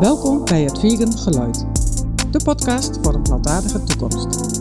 Welkom 0.00 0.44
bij 0.44 0.62
het 0.62 0.78
Vegan 0.78 1.12
Geluid, 1.12 1.66
de 2.30 2.40
podcast 2.44 2.98
voor 3.02 3.14
een 3.14 3.22
plantaardige 3.22 3.84
toekomst. 3.84 4.60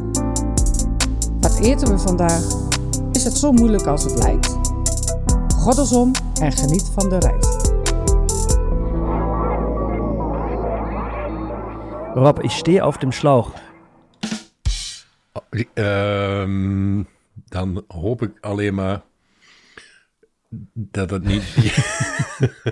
Wat 1.40 1.60
eten 1.60 1.88
we 1.88 1.98
vandaag? 1.98 2.44
Is 3.12 3.24
het 3.24 3.38
zo 3.38 3.52
moeilijk 3.52 3.86
als 3.86 4.04
het 4.04 4.17
lijkt? 4.17 4.48
Goddelsom 5.56 6.12
en 6.42 6.52
geniet 6.52 6.92
van 6.94 7.10
de 7.10 7.17
reis. 7.20 7.46
Rob, 12.13 12.43
ich 12.43 12.51
stehe 12.51 12.81
auf 12.81 12.97
dem 12.97 13.11
Schlauch. 13.11 13.53
Ehm, 15.73 17.03
dan 17.33 17.83
hoop 17.87 18.21
ik 18.21 18.37
alleen 18.39 18.73
maar 18.73 19.01
dat 20.73 21.09
het 21.09 21.23
niet. 21.23 21.43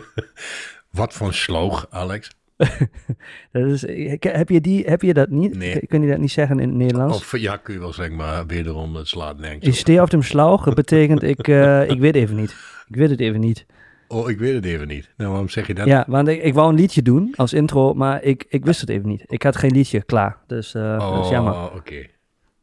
Wat 1.00 1.14
voor 1.14 1.34
sloog, 1.34 1.88
Alex? 1.90 2.37
Dat 3.52 3.66
is, 3.68 3.84
ik- 3.84 4.24
heb, 4.24 4.50
je 4.50 4.62
die, 4.62 4.84
heb 4.86 5.02
je 5.02 5.14
dat 5.14 5.30
niet? 5.30 5.56
Nee. 5.58 5.88
Kun 5.88 6.02
je 6.02 6.08
dat 6.10 6.18
niet 6.20 6.32
zeggen 6.32 6.60
in 6.60 6.68
het 6.70 6.78
Nederlands? 6.78 7.18
Of 7.18 7.38
ja, 7.38 7.58
kun 7.58 7.74
je 7.74 7.80
wel 7.80 7.94
zeggen, 7.94 8.16
maar 8.16 8.46
wederom, 8.46 8.96
het 8.96 9.08
slaat 9.08 9.38
nergens 9.40 9.64
Ik 9.64 9.70
op. 9.72 9.76
stehe 9.78 10.00
auf 10.00 10.10
dem 10.10 10.22
Schlauch, 10.22 10.64
dat 10.64 10.76
betekent 10.76 11.24
ik, 11.24 11.48
eh, 11.48 11.90
ik 11.90 12.00
weet 12.00 12.16
even 12.16 12.36
niet. 12.36 12.56
Ik 12.88 12.96
weet 12.96 13.10
het 13.10 13.20
even 13.20 13.40
niet. 13.40 13.66
Oh, 14.08 14.30
ik 14.30 14.38
weet 14.40 14.54
het 14.54 14.66
even 14.66 14.88
niet. 14.88 15.10
Nou, 15.18 15.30
waarom 15.30 15.50
zeg 15.50 15.68
je 15.68 15.74
dat? 15.74 15.86
Ja, 15.88 16.06
want 16.08 16.28
ik, 16.28 16.44
ik 16.44 16.54
wou 16.54 16.70
een 16.70 16.76
liedje 16.80 17.02
doen 17.02 17.34
als 17.36 17.54
intro, 17.54 17.94
maar 17.94 18.24
ik, 18.24 18.46
ik 18.50 18.66
wist 18.66 18.82
het 18.82 18.90
even 18.90 19.08
niet. 19.10 19.24
Ik 19.28 19.44
had 19.44 19.56
geen 19.56 19.72
liedje 19.72 20.04
klaar, 20.04 20.38
dus 20.48 20.74
eh, 20.74 21.00
dat 21.00 21.20
is 21.20 21.26
oh, 21.26 21.32
jammer. 21.32 21.72
oké. 21.74 22.06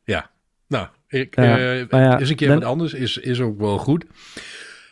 Ja, 0.04 0.30
nou, 0.68 0.87
ik, 1.09 1.37
eh, 1.37 1.80
ja, 1.88 2.18
is 2.18 2.30
een 2.30 2.37
keer 2.37 2.48
dan- 2.48 2.59
wat 2.59 2.68
anders, 2.68 2.95
is, 2.95 3.16
is 3.18 3.40
ook 3.40 3.59
wel 3.59 3.79
goed. 3.79 4.04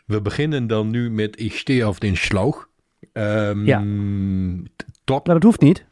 We 0.06 0.20
beginnen 0.20 0.66
dan 0.66 0.90
nu 0.90 1.10
met 1.10 1.40
Ik 1.40 1.52
stehe 1.52 1.82
auf 1.84 1.98
den 1.98 2.16
Schlauch. 2.16 2.68
Ehm, 3.12 3.64
Ja. 3.66 3.82
Maar 5.12 5.34
dat 5.34 5.42
hoeft 5.42 5.60
niet. 5.60 5.84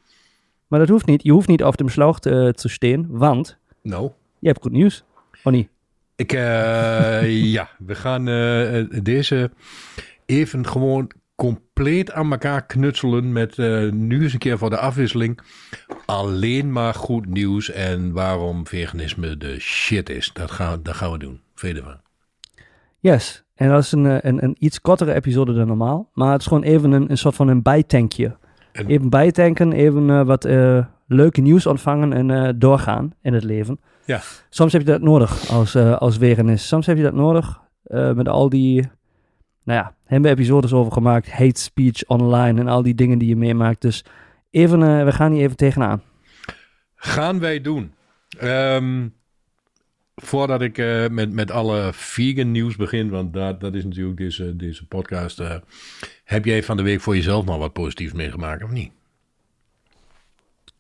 Maar 0.67 0.79
dat 0.79 0.89
hoeft 0.89 1.07
niet. 1.07 1.23
Je 1.23 1.33
hoeft 1.33 1.49
niet 1.49 1.63
auf 1.63 1.77
dem 1.77 1.89
Schlauch 1.89 2.19
te, 2.19 2.53
te 2.57 2.69
staan, 2.69 3.07
want 3.09 3.59
Nou, 3.83 4.11
je 4.39 4.49
hebt 4.49 4.63
goed 4.63 4.73
nieuws. 4.73 5.05
Oh 5.45 5.53
niet? 5.53 5.69
Ik, 6.17 6.33
eh, 6.33 7.45
ja, 7.57 7.69
we 7.79 7.95
gaan 7.95 8.29
eh, 8.29 9.03
deze 9.03 9.51
even 10.27 10.67
gewoon 10.67 11.11
compleet 11.35 12.13
aan 12.13 12.31
elkaar 12.31 12.67
knutselen 12.67 13.33
met 13.33 13.59
eh, 13.59 13.91
nu 13.91 14.23
eens 14.23 14.33
een 14.33 14.39
keer 14.39 14.59
voor 14.59 14.71
de 14.71 14.79
afwisseling 14.79 15.41
alleen 16.07 16.73
maar 16.73 16.95
goed 16.95 17.27
nieuws 17.27 17.71
en 17.71 18.13
waarom 18.13 18.67
veganisme 18.67 19.37
de 19.37 19.61
shit 19.61 20.09
is. 20.09 20.31
Dat 20.33 20.51
gaan, 20.51 20.83
dat 20.83 20.95
gaan 20.95 21.13
we 21.13 21.19
doen. 21.19 21.41
Verder 21.55 21.83
van. 21.83 22.01
Yes. 22.99 23.45
En 23.55 23.69
dat 23.69 23.83
is 23.83 23.93
een, 23.93 24.07
eh, 24.07 24.17
een, 24.21 24.45
een 24.45 24.57
iets 24.59 24.81
kortere 24.81 25.15
episode 25.15 25.53
dan 25.53 25.67
normaal. 25.67 26.11
Maar 26.13 26.33
het 26.33 26.41
is 26.41 26.47
gewoon 26.47 26.63
even 26.63 26.93
een, 26.93 27.11
een 27.11 27.19
soort 27.19 27.35
van 27.35 27.49
een 27.49 27.63
bijtankje. 27.63 28.37
En- 28.81 28.87
Even 28.91 29.09
bijtanken, 29.11 29.73
even 29.73 30.11
eh, 30.11 30.23
wat 30.23 30.45
eh, 30.45 30.85
leuke 31.07 31.41
nieuws 31.41 31.67
ontvangen 31.67 32.13
en 32.13 32.31
eh, 32.31 32.53
doorgaan 32.57 33.15
in 33.23 33.33
het 33.33 33.45
leven. 33.45 33.81
Ja. 34.05 34.21
Soms 34.49 34.73
heb 34.73 34.81
je 34.81 34.87
dat 34.87 35.01
nodig 35.03 35.51
als, 35.51 35.77
als. 35.77 36.19
Soms 36.55 36.87
heb 36.87 36.97
je 36.97 37.03
dat 37.03 37.15
nodig 37.15 37.61
met 38.15 38.29
al 38.29 38.49
die, 38.49 38.81
nou 39.65 39.79
ja, 39.79 39.95
hebben 40.05 40.31
we 40.31 40.37
episodes 40.37 40.73
over 40.73 40.93
gemaakt. 40.93 41.31
Hate 41.31 41.61
speech 41.61 42.05
online 42.07 42.61
en 42.61 42.69
al 42.69 42.83
die 42.83 42.95
dingen 42.95 43.19
die 43.19 43.29
je 43.29 43.37
meemaakt. 43.37 43.81
Dus 43.81 44.05
even, 44.51 45.05
we 45.05 45.13
gaan 45.13 45.33
hier 45.33 45.43
even 45.43 45.57
tegenaan. 45.57 46.03
Gaan 46.95 47.39
wij 47.39 47.61
doen. 47.61 47.93
Ehm, 48.39 49.09
voordat 50.15 50.61
ik 50.63 50.77
met, 51.11 51.33
met 51.33 51.51
alle 51.51 51.91
vegan 51.93 52.51
nieuws 52.51 52.77
begin, 52.77 53.11
want 53.11 53.33
dat, 53.33 53.61
dat 53.61 53.75
is 53.75 53.85
natuurlijk 53.85 54.17
deze, 54.17 54.57
deze 54.57 54.87
podcast. 54.87 55.43
Heb 56.31 56.45
jij 56.45 56.63
van 56.63 56.77
de 56.77 56.83
week 56.83 57.01
voor 57.01 57.15
jezelf 57.15 57.45
nog 57.45 57.59
wat 57.59 57.73
positiefs 57.73 58.13
meegemaakt 58.13 58.63
of 58.63 58.71
niet? 58.71 58.93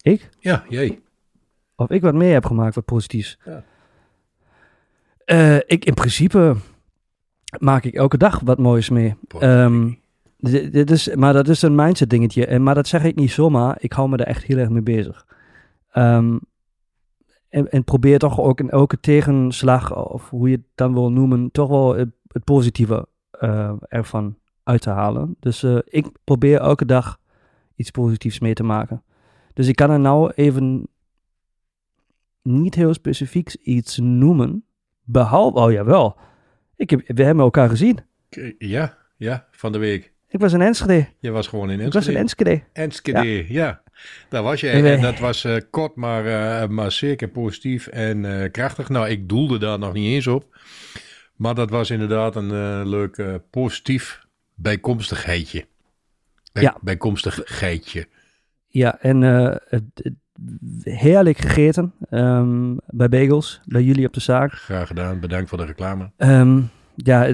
Ik? 0.02 0.28
Ja, 0.38 0.64
jij. 0.68 1.00
Of 1.76 1.90
ik 1.90 2.02
wat 2.02 2.14
mee 2.14 2.32
heb 2.32 2.46
gemaakt 2.46 2.74
wat 2.74 2.84
positiefs. 2.84 3.38
Ja. 3.44 3.64
Eh, 5.24 5.56
ik 5.56 5.84
in 5.84 5.94
principe 5.94 6.56
maak 7.58 7.84
ik 7.84 7.94
elke 7.94 8.16
dag 8.16 8.40
wat 8.40 8.58
moois 8.58 8.88
mee. 8.88 9.14
Ehm, 9.38 9.90
dit, 10.36 10.72
dit 10.72 10.90
is, 10.90 11.14
maar 11.14 11.32
dat 11.32 11.48
is 11.48 11.62
een 11.62 11.74
mindset 11.74 12.10
dingetje. 12.10 12.46
En, 12.46 12.62
maar 12.62 12.74
dat 12.74 12.86
zeg 12.86 13.04
ik 13.04 13.16
niet 13.16 13.30
zomaar. 13.30 13.76
Ik 13.80 13.92
hou 13.92 14.08
me 14.08 14.16
er 14.16 14.26
echt 14.26 14.42
heel 14.42 14.58
erg 14.58 14.68
mee 14.68 14.82
bezig. 14.82 15.26
Ehm, 15.92 16.38
en, 17.48 17.70
en 17.70 17.84
probeer 17.84 18.18
toch 18.18 18.40
ook 18.40 18.60
in 18.60 18.70
elke 18.70 19.00
tegenslag, 19.00 19.96
of 19.96 20.30
hoe 20.30 20.48
je 20.48 20.56
het 20.56 20.66
dan 20.74 20.92
wil 20.92 21.10
noemen, 21.10 21.50
toch 21.50 21.68
wel 21.68 21.94
het, 21.94 22.10
het 22.26 22.44
positieve 22.44 23.06
eh, 23.30 23.72
ervan 23.88 24.39
uit 24.70 24.80
te 24.80 24.90
halen. 24.90 25.36
Dus 25.40 25.62
eh, 25.62 25.78
ik 25.84 26.06
probeer 26.24 26.60
elke 26.60 26.84
dag 26.84 27.18
iets 27.76 27.90
positiefs 27.90 28.38
mee 28.38 28.54
te 28.54 28.62
maken. 28.62 29.02
Dus 29.52 29.66
ik 29.68 29.76
kan 29.76 29.90
er 29.90 30.00
nou 30.00 30.32
even 30.34 30.88
niet 32.42 32.74
heel 32.74 32.94
specifiek 32.94 33.54
iets 33.62 33.98
noemen. 33.98 34.64
Behalve, 35.04 35.58
oh 35.58 35.72
jawel, 35.72 36.18
ik 36.76 36.90
heb, 36.90 37.02
we 37.06 37.22
hebben 37.22 37.44
elkaar 37.44 37.68
gezien. 37.68 37.98
Ja, 38.58 38.98
ja, 39.16 39.46
van 39.50 39.72
de 39.72 39.78
week. 39.78 40.12
Ik 40.28 40.40
was 40.40 40.52
in 40.52 40.60
Enschede. 40.60 41.08
Je 41.18 41.30
was 41.30 41.46
gewoon 41.46 41.70
in 41.70 41.80
Ik 41.80 41.92
was 41.92 42.06
in 42.06 42.16
Enschede. 42.16 42.62
Enschede. 42.72 43.18
Enschede, 43.18 43.52
ja. 43.52 43.82
Daar 44.28 44.42
was 44.42 44.60
je. 44.60 44.68
En 44.68 45.00
dat 45.00 45.18
was 45.18 45.44
eh, 45.44 45.56
kort, 45.70 45.96
maar, 45.96 46.26
eh, 46.26 46.68
maar 46.68 46.92
zeker 46.92 47.28
positief 47.28 47.86
en 47.86 48.50
krachtig. 48.50 48.88
Nou, 48.88 49.08
ik 49.08 49.28
doelde 49.28 49.58
daar 49.58 49.78
nog 49.78 49.92
niet 49.92 50.14
eens 50.14 50.26
op. 50.26 50.58
Maar 51.36 51.54
dat 51.54 51.70
was 51.70 51.90
inderdaad 51.90 52.36
een 52.36 52.88
leuk 52.88 53.40
positief 53.50 54.28
bijkomstigheidje. 54.62 55.66
Bij, 56.52 56.62
Ja. 56.62 56.76
Bijkomstigheidje. 56.80 58.08
Ja, 58.66 58.98
en 59.00 59.22
eh, 59.22 59.56
heerlijk 60.82 61.38
gegeten 61.38 61.92
ehm, 62.10 62.76
bij 62.86 63.08
Bagels, 63.08 63.60
bij 63.64 63.82
jullie 63.82 64.06
op 64.06 64.12
de 64.12 64.20
zaak. 64.20 64.52
Graag 64.52 64.86
gedaan. 64.86 65.20
Bedankt 65.20 65.48
voor 65.48 65.58
de 65.58 65.64
reclame. 65.64 66.10
Ehm, 66.16 66.60
ja, 66.94 67.32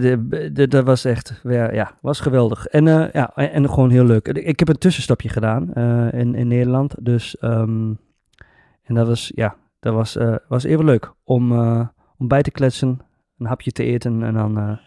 dat 0.66 0.84
was 0.84 1.04
echt, 1.04 1.41
ja, 1.42 1.72
ja 1.72 1.98
was 2.00 2.20
geweldig. 2.20 2.66
En, 2.66 2.88
eh, 2.88 3.12
ja, 3.12 3.32
en, 3.34 3.53
en 3.53 3.69
gewoon 3.69 3.91
heel 3.91 4.04
leuk. 4.04 4.28
Ik 4.28 4.59
heb 4.59 4.69
een 4.69 4.78
tussenstapje 4.78 5.28
gedaan 5.28 5.75
eh, 5.75 6.20
in, 6.20 6.34
in 6.34 6.48
Nederland. 6.48 6.94
Dus, 7.00 7.38
ehm, 7.38 7.92
en 8.82 8.94
dat 8.94 9.06
was, 9.06 9.32
ja, 9.34 9.56
dat 9.81 9.94
was, 9.94 10.16
was 10.48 10.65
even 10.65 10.84
leuk 10.84 11.12
om, 11.25 11.53
om 12.16 12.28
bij 12.28 12.42
te 12.42 12.50
kletsen, 12.50 13.00
een 13.38 13.47
hapje 13.47 13.72
te 13.72 13.84
eten 13.84 14.22
en 14.22 14.34
dan, 14.34 14.78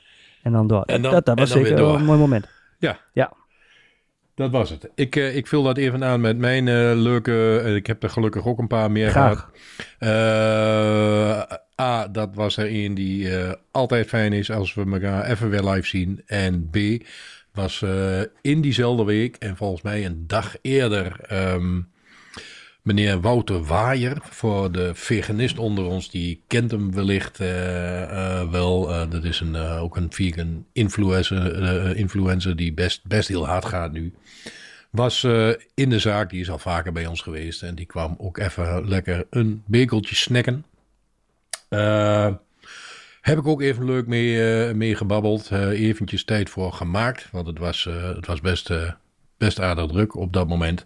en 0.44 0.51
dan 0.51 0.67
door. 0.67 0.83
En 0.83 1.01
dan- 1.01 1.22
dat, 1.23 1.39
was 1.39 1.50
zeker 1.51 1.79
een 1.79 2.03
mooi 2.03 2.19
moment. 2.19 2.47
Dat 4.39 4.51
was 4.51 4.69
het. 4.69 4.89
Ik, 4.95 5.16
eh, 5.16 5.35
ik 5.35 5.47
vul 5.47 5.63
dat 5.63 5.77
even 5.77 6.03
aan 6.03 6.22
met 6.22 6.38
mijn 6.38 6.67
eh, 6.67 6.91
leuke... 6.95 7.61
eh, 7.63 7.75
ik 7.75 7.88
heb 7.88 8.03
er 8.03 8.09
gelukkig 8.09 8.45
ook 8.45 8.59
een 8.59 8.67
paar 8.67 8.91
meer 8.91 9.11
gehad. 9.11 9.38
Graag. 9.38 9.51
Eh, 9.99 11.57
A, 11.81 12.07
dat 12.07 12.29
was 12.35 12.57
er 12.57 12.67
een 12.72 12.94
die 12.94 13.29
altijd 13.72 14.07
fijn 14.07 14.33
is 14.33 14.51
als 14.51 14.73
we 14.73 14.91
elkaar 14.91 15.25
even 15.25 15.49
weer 15.49 15.63
live 15.63 15.88
zien. 15.88 16.22
En 16.25 16.69
B, 16.69 16.78
was 17.53 17.85
in 18.41 18.61
diezelfde 18.61 19.03
week 19.03 19.35
en 19.35 19.57
volgens 19.57 19.81
mij 19.81 20.05
een 20.05 20.23
dag 20.28 20.55
eerder... 20.61 21.19
ehm, 21.28 21.79
meneer 22.81 23.22
Wouter 23.22 23.63
Waaier, 23.63 24.17
voor 24.22 24.72
de 24.72 24.95
veganist 24.95 25.57
onder 25.57 25.85
ons, 25.85 26.09
die 26.09 26.41
kent 26.47 26.72
hem 26.72 26.94
wellicht 26.94 27.40
eh, 27.40 28.03
eh, 28.03 28.50
wel. 28.50 28.94
Eh, 28.94 29.09
dat 29.09 29.23
is 29.23 29.40
een, 29.40 29.56
ook 29.56 29.97
een 29.97 30.12
vegan 30.13 30.66
influencer, 30.73 31.95
influencer 31.95 32.56
die 32.56 32.73
best, 32.73 33.07
best 33.07 33.28
heel 33.28 33.47
hard 33.47 33.66
gaat 33.66 33.91
nu. 33.91 34.13
Was 34.90 35.23
in 35.73 35.90
de 35.90 36.00
zaak, 36.00 36.29
die 36.29 36.41
is 36.41 36.50
al 36.50 36.59
vaker 36.59 36.91
bij 36.91 37.06
ons 37.06 37.22
geweest. 37.22 37.63
En 37.63 37.75
die 37.75 37.85
kwam 37.85 38.16
ook 38.17 38.38
even 38.38 38.88
lekker 38.88 39.28
een 39.29 39.63
bekeltje 39.66 40.16
snacken. 40.16 40.66
Heb 43.22 43.38
ik 43.38 43.47
ook 43.47 43.61
even 43.61 43.85
leuk 43.85 44.07
mee, 44.07 44.73
mee 44.73 44.96
gebabbeld. 44.96 45.51
Eventjes 45.51 46.23
tijd 46.23 46.50
voor 46.50 46.73
gemaakt. 46.73 47.28
Want 47.31 47.47
het 47.47 47.59
was, 47.59 47.84
het 48.16 48.25
was 48.25 48.41
best, 48.41 48.72
best 49.38 49.59
aardig 49.59 49.88
druk 49.88 50.16
op 50.16 50.34
dat 50.34 50.47
moment. 50.47 50.85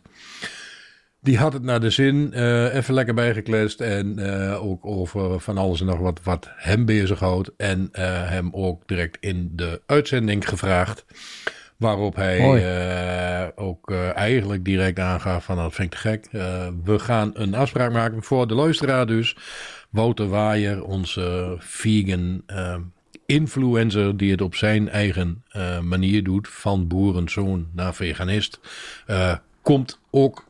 Die 1.23 1.37
had 1.37 1.53
het 1.53 1.63
naar 1.63 1.79
de 1.79 1.89
zin, 1.89 2.33
eh, 2.33 2.75
even 2.75 2.93
lekker 2.93 3.13
bijgekletst. 3.13 3.81
En 3.81 4.19
eh, 4.19 4.65
ook 4.65 4.85
over 4.85 5.39
van 5.39 5.57
alles 5.57 5.79
en 5.79 5.85
nog 5.85 5.99
wat, 5.99 6.19
wat 6.23 6.49
hem 6.55 6.85
bezighoudt. 6.85 7.51
En 7.57 7.89
eh, 7.91 8.03
hem 8.29 8.49
ook 8.51 8.87
direct 8.87 9.17
in 9.19 9.51
de 9.55 9.81
uitzending 9.85 10.49
gevraagd. 10.49 11.05
Waarop 11.77 12.15
hij 12.15 13.51
ook 13.55 13.91
eigenlijk 13.91 14.65
direct 14.65 14.99
aangaf 14.99 15.45
van 15.45 15.55
dat 15.55 15.73
vind 15.73 15.93
ik 15.93 15.99
te 15.99 16.07
gek. 16.07 16.27
We 16.83 16.99
gaan 16.99 17.31
een 17.33 17.55
afspraak 17.55 17.91
maken 17.91 18.23
voor 18.23 18.47
de 18.47 18.53
luisteraar 18.53 19.05
dus. 19.05 19.37
Wouter 19.89 20.27
Waaier, 20.27 20.83
onze 20.83 21.55
vegan 21.59 22.43
influencer 23.25 24.17
die 24.17 24.31
het 24.31 24.41
op 24.41 24.55
zijn 24.55 24.89
eigen 24.89 25.43
manier 25.81 26.23
doet. 26.23 26.47
Van 26.47 26.87
boerenzoon 26.87 27.67
naar 27.73 27.95
veganist. 27.95 28.59
komt 29.61 29.99
ook, 30.09 30.45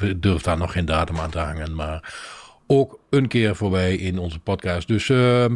ik 0.00 0.22
durf 0.22 0.42
daar 0.42 0.56
nog 0.56 0.72
geen 0.72 0.84
datum 0.84 1.18
aan 1.18 1.30
te 1.30 1.38
hangen, 1.38 1.74
maar 1.74 2.14
ook 2.66 2.98
een 3.10 3.28
keer 3.28 3.56
voorbij 3.56 3.96
in 3.96 4.18
onze 4.18 4.38
podcast. 4.38 4.88
Dus 4.88 5.08
eh, 5.08 5.46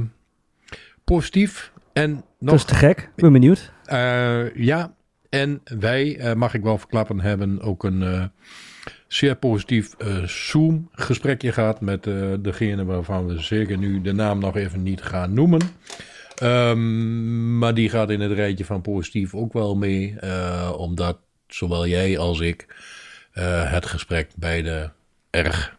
positief. 1.05 1.73
En 1.93 2.14
Dat 2.14 2.25
nog 2.38 2.55
is 2.55 2.64
te 2.64 2.75
gek. 2.75 2.99
Ik 2.99 3.23
ben 3.23 3.32
benieuwd. 3.32 3.73
eh, 3.85 4.55
ja, 4.55 4.94
En 5.29 5.61
wij, 5.64 6.35
mag 6.37 6.55
ik 6.55 6.62
wel 6.62 6.79
verklappen, 6.79 7.20
hebben 7.20 7.61
ook 7.61 7.85
een 7.85 8.31
zeer 9.06 9.37
positief 9.37 9.94
Zoom-gesprekje 10.25 11.52
gehad 11.52 11.81
met 11.81 12.05
degene 12.41 12.84
waarvan 12.84 13.26
we 13.26 13.41
zeker 13.41 13.79
nu 13.79 14.00
de 14.00 14.12
naam 14.12 14.38
nog 14.38 14.56
even 14.56 14.82
niet 14.82 15.02
gaan 15.02 15.32
noemen. 15.32 15.61
Um, 16.43 17.58
maar 17.58 17.75
die 17.75 17.88
gaat 17.88 18.11
in 18.11 18.20
het 18.20 18.32
rijtje 18.32 18.64
van 18.64 18.81
positief 18.81 19.34
ook 19.34 19.52
wel 19.52 19.76
mee, 19.76 20.17
uh, 20.25 20.73
omdat 20.76 21.19
zowel 21.46 21.87
jij 21.87 22.19
als 22.19 22.41
ik 22.41 22.67
uh, 23.38 23.73
het 23.73 23.87
gesprek 23.87 24.31
beide 24.37 24.93
erg 25.31 25.79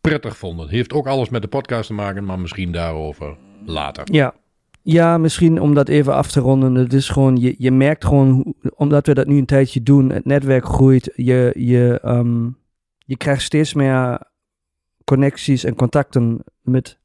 prettig 0.00 0.36
vonden. 0.36 0.68
Heeft 0.68 0.92
ook 0.92 1.06
alles 1.06 1.28
met 1.28 1.42
de 1.42 1.48
podcast 1.48 1.86
te 1.86 1.94
maken, 1.94 2.24
maar 2.24 2.38
misschien 2.38 2.72
daarover 2.72 3.36
later. 3.64 4.04
Ja, 4.12 4.34
ja, 4.82 5.18
misschien 5.18 5.60
om 5.60 5.74
dat 5.74 5.88
even 5.88 6.14
af 6.14 6.30
te 6.30 6.40
ronden. 6.40 6.74
Het 6.74 6.92
is 6.92 7.08
gewoon, 7.08 7.36
je, 7.36 7.54
je 7.58 7.70
merkt 7.70 8.04
gewoon, 8.04 8.54
omdat 8.74 9.06
we 9.06 9.14
dat 9.14 9.26
nu 9.26 9.38
een 9.38 9.46
tijdje 9.46 9.82
doen, 9.82 10.10
het 10.10 10.24
netwerk 10.24 10.64
groeit. 10.64 11.12
Je, 11.14 11.52
je, 11.54 12.00
um, 12.04 12.58
je 12.98 13.16
krijgt 13.16 13.42
steeds 13.42 13.74
meer 13.74 14.20
connecties 15.04 15.64
en 15.64 15.74
contacten 15.74 16.44
met 16.62 16.98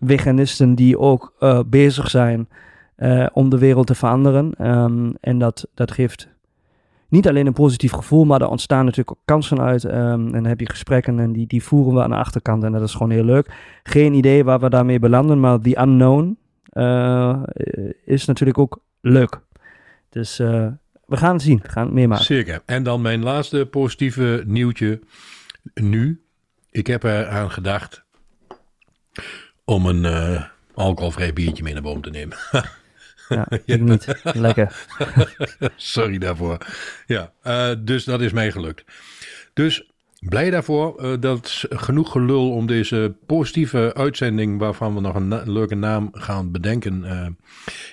veganisten 0.00 0.74
die 0.74 0.98
ook 0.98 1.34
uh, 1.40 1.60
bezig 1.66 2.10
zijn 2.10 2.48
uh, 2.96 3.26
om 3.32 3.48
de 3.48 3.58
wereld 3.58 3.86
te 3.86 3.94
veranderen. 3.94 4.68
Um, 4.68 5.14
en 5.20 5.38
dat, 5.38 5.68
dat 5.74 5.90
geeft 5.90 6.28
niet 7.08 7.28
alleen 7.28 7.46
een 7.46 7.52
positief 7.52 7.92
gevoel, 7.92 8.24
maar 8.24 8.40
er 8.40 8.48
ontstaan 8.48 8.84
natuurlijk 8.84 9.10
ook 9.10 9.24
kansen 9.24 9.60
uit. 9.60 9.84
Um, 9.84 9.92
en 9.92 10.32
dan 10.32 10.44
heb 10.44 10.60
je 10.60 10.70
gesprekken 10.70 11.18
en 11.18 11.32
die, 11.32 11.46
die 11.46 11.62
voeren 11.62 11.94
we 11.94 12.02
aan 12.02 12.10
de 12.10 12.16
achterkant 12.16 12.64
en 12.64 12.72
dat 12.72 12.82
is 12.82 12.92
gewoon 12.92 13.10
heel 13.10 13.24
leuk. 13.24 13.54
Geen 13.82 14.14
idee 14.14 14.44
waar 14.44 14.60
we 14.60 14.70
daarmee 14.70 14.98
belanden, 14.98 15.40
maar 15.40 15.60
the 15.60 15.80
unknown 15.80 16.38
uh, 16.72 17.42
is 18.04 18.24
natuurlijk 18.24 18.58
ook 18.58 18.80
leuk. 19.00 19.40
Dus 20.08 20.36
we 21.06 21.16
gaan 21.16 21.32
het 21.32 21.42
zien, 21.42 21.60
gaan 21.62 21.84
het 21.84 21.94
meemaken. 21.94 22.24
Zeker. 22.24 22.62
En 22.66 22.82
dan 22.82 23.00
mijn 23.00 23.22
laatste 23.22 23.66
positieve 23.70 24.42
nieuwtje 24.46 25.00
nu. 25.74 26.20
Ik 26.70 26.86
heb 26.86 27.04
er 27.04 27.28
aan 27.28 27.50
gedacht 27.50 28.04
om 29.64 29.86
een 29.86 30.04
uh, 30.04 30.44
alcoholvrij 30.74 31.32
biertje 31.32 31.62
mee 31.62 31.72
naar 31.72 31.82
boom 31.82 32.02
te 32.02 32.10
nemen. 32.10 32.36
ja, 33.36 33.46
ik 33.64 33.80
niet. 33.80 34.20
Lekker. 34.22 34.86
Sorry 35.76 36.18
daarvoor. 36.18 36.58
Ja, 37.06 37.32
uh, 37.46 37.70
dus 37.78 38.04
dat 38.04 38.20
is 38.20 38.32
mij 38.32 38.52
gelukt. 38.52 38.84
Dus 39.52 39.90
blij 40.18 40.50
daarvoor. 40.50 41.04
Uh, 41.04 41.14
dat 41.20 41.46
is 41.46 41.66
genoeg 41.68 42.12
gelul 42.12 42.50
om 42.50 42.66
deze 42.66 43.16
positieve 43.26 43.94
uitzending, 43.94 44.58
waarvan 44.58 44.94
we 44.94 45.00
nog 45.00 45.14
een, 45.14 45.28
na 45.28 45.42
leuke 45.44 45.74
naam 45.74 46.08
gaan 46.12 46.50
bedenken, 46.50 47.36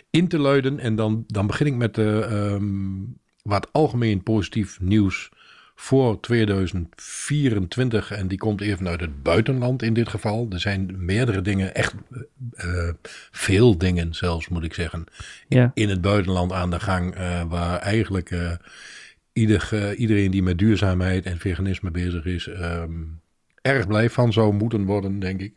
in 0.10 0.28
te 0.28 0.40
luiden. 0.40 0.80
En 0.80 0.96
dan, 0.96 1.24
dan 1.28 1.48
begin 1.48 1.68
ik 1.68 1.76
met 1.76 1.98
um, 1.98 3.18
wat 3.42 3.68
algemeen 3.72 4.24
positief 4.24 4.80
nieuws 4.80 5.30
voor 5.76 6.20
2024. 6.20 8.12
En 8.12 8.28
die 8.28 8.38
komt 8.38 8.62
even 8.62 8.88
uit 8.88 9.02
het 9.02 9.24
buitenland 9.24 9.82
in 9.82 9.94
dit 9.94 10.10
geval. 10.10 10.48
Er 10.50 10.60
zijn 10.60 11.06
meerdere 11.06 11.42
dingen, 11.42 11.76
echt 11.76 11.94
uh, 12.56 12.90
veel 13.32 13.78
dingen 13.78 14.14
zelfs 14.14 14.48
moet 14.48 14.64
ik 14.64 14.74
zeggen, 14.74 15.04
ja. 15.48 15.72
in 15.74 15.90
het 15.90 16.02
buitenland 16.02 16.52
aan 16.52 16.70
de 16.70 16.80
gang. 16.80 17.18
Uh, 17.18 17.44
waar 17.44 17.80
eigenlijk 17.80 18.58
ieder, 19.34 19.96
iedereen 19.96 20.32
die 20.32 20.44
met 20.44 20.58
duurzaamheid 20.58 21.26
en 21.26 21.40
veganisme 21.40 21.92
bezig 21.92 22.26
is, 22.26 22.48
um, 22.48 23.22
erg 23.64 23.88
blij 23.88 24.10
van 24.10 24.34
zou 24.34 24.54
moeten 24.54 24.86
worden, 24.86 25.20
denk 25.20 25.42
ik. 25.42 25.54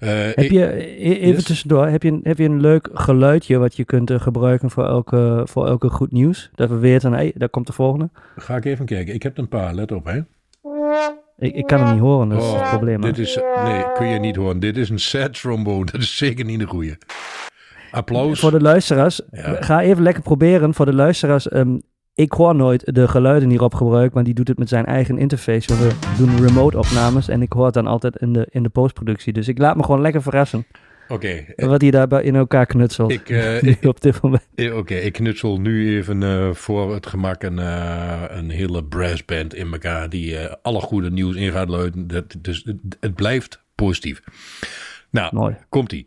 Uh, 0.00 0.10
heb 0.10 0.50
je, 0.50 0.64
e- 0.64 1.18
even 1.18 1.34
yes. 1.34 1.44
tussendoor, 1.44 1.86
heb 1.86 2.02
je, 2.02 2.20
heb 2.22 2.38
je 2.38 2.44
een 2.44 2.60
leuk 2.60 2.88
geluidje 2.92 3.58
wat 3.58 3.76
je 3.76 3.84
kunt 3.84 4.10
uh, 4.10 4.20
gebruiken 4.20 4.70
voor 4.70 4.86
elke, 4.86 5.42
voor 5.44 5.66
elke 5.66 5.88
goed 5.88 6.12
nieuws? 6.12 6.50
Dat 6.54 6.68
we 6.68 6.76
weten, 6.76 7.12
hey, 7.12 7.32
daar 7.34 7.48
komt 7.48 7.66
de 7.66 7.72
volgende. 7.72 8.10
Ga 8.36 8.56
ik 8.56 8.64
even 8.64 8.86
kijken. 8.86 9.14
Ik 9.14 9.22
heb 9.22 9.38
een 9.38 9.48
paar, 9.48 9.74
let 9.74 9.92
op 9.92 10.04
hè. 10.04 10.20
Ik, 11.38 11.54
ik 11.54 11.66
kan 11.66 11.80
hem 11.80 11.92
niet 11.92 12.02
horen, 12.02 12.28
dat 12.28 12.42
is 12.42 12.48
oh, 12.48 12.60
het 12.60 12.68
probleem. 12.68 13.00
Dit 13.00 13.18
is, 13.18 13.38
nee, 13.64 13.92
kun 13.92 14.06
je 14.06 14.18
niet 14.18 14.36
horen. 14.36 14.58
Dit 14.58 14.76
is 14.76 14.88
een 14.88 15.00
sad 15.00 15.40
trombone, 15.40 15.84
dat 15.92 16.00
is 16.00 16.16
zeker 16.16 16.44
niet 16.44 16.60
een 16.60 16.66
goede. 16.66 16.98
Applaus. 17.90 18.40
Voor 18.40 18.50
de 18.50 18.60
luisteraars, 18.60 19.20
ja. 19.30 19.62
ga 19.62 19.80
even 19.80 20.02
lekker 20.02 20.22
proberen. 20.22 20.74
Voor 20.74 20.86
de 20.86 20.94
luisteraars, 20.94 21.52
um, 21.52 21.82
ik 22.16 22.32
hoor 22.32 22.54
nooit 22.54 22.94
de 22.94 23.08
geluiden 23.08 23.48
hierop 23.48 23.74
gebruikt, 23.74 24.14
maar 24.14 24.24
die 24.24 24.34
doet 24.34 24.48
het 24.48 24.58
met 24.58 24.68
zijn 24.68 24.86
eigen 24.86 25.18
interface. 25.18 25.76
We 25.76 25.90
doen 26.18 26.46
remote 26.46 26.78
opnames 26.78 27.28
en 27.28 27.42
ik 27.42 27.52
hoor 27.52 27.64
het 27.64 27.74
dan 27.74 27.86
altijd 27.86 28.16
in 28.16 28.32
de, 28.32 28.46
in 28.50 28.62
de 28.62 28.68
postproductie. 28.68 29.32
Dus 29.32 29.48
ik 29.48 29.58
laat 29.58 29.76
me 29.76 29.82
gewoon 29.84 30.00
lekker 30.00 30.22
verrassen. 30.22 30.66
Oké. 31.08 31.44
Okay. 31.54 31.68
Wat 31.68 31.80
hij 31.80 31.90
daarbij 31.90 32.22
in 32.22 32.34
elkaar 32.34 32.66
knutselt. 32.66 33.10
Ik, 33.10 33.28
uh, 33.62 33.74
op 33.82 34.00
dit 34.00 34.22
moment. 34.22 34.46
Oké, 34.56 34.74
okay, 34.74 34.98
ik 34.98 35.12
knutsel 35.12 35.60
nu 35.60 35.96
even 35.96 36.22
uh, 36.22 36.52
voor 36.52 36.94
het 36.94 37.06
gemak 37.06 37.42
een, 37.42 37.58
uh, 37.58 38.22
een 38.28 38.50
hele 38.50 38.84
brassband 38.84 39.54
in 39.54 39.72
elkaar 39.72 40.08
die 40.08 40.38
alle 40.62 40.80
goede 40.80 41.10
nieuws 41.10 41.34
in 41.34 41.52
gaat 41.52 41.68
luiden. 41.68 42.06
Dat, 42.06 42.36
dus 42.38 42.62
het, 42.64 42.96
het 43.00 43.14
blijft 43.14 43.62
positief. 43.74 44.22
Nou, 45.10 45.54
komt-ie. 45.68 46.06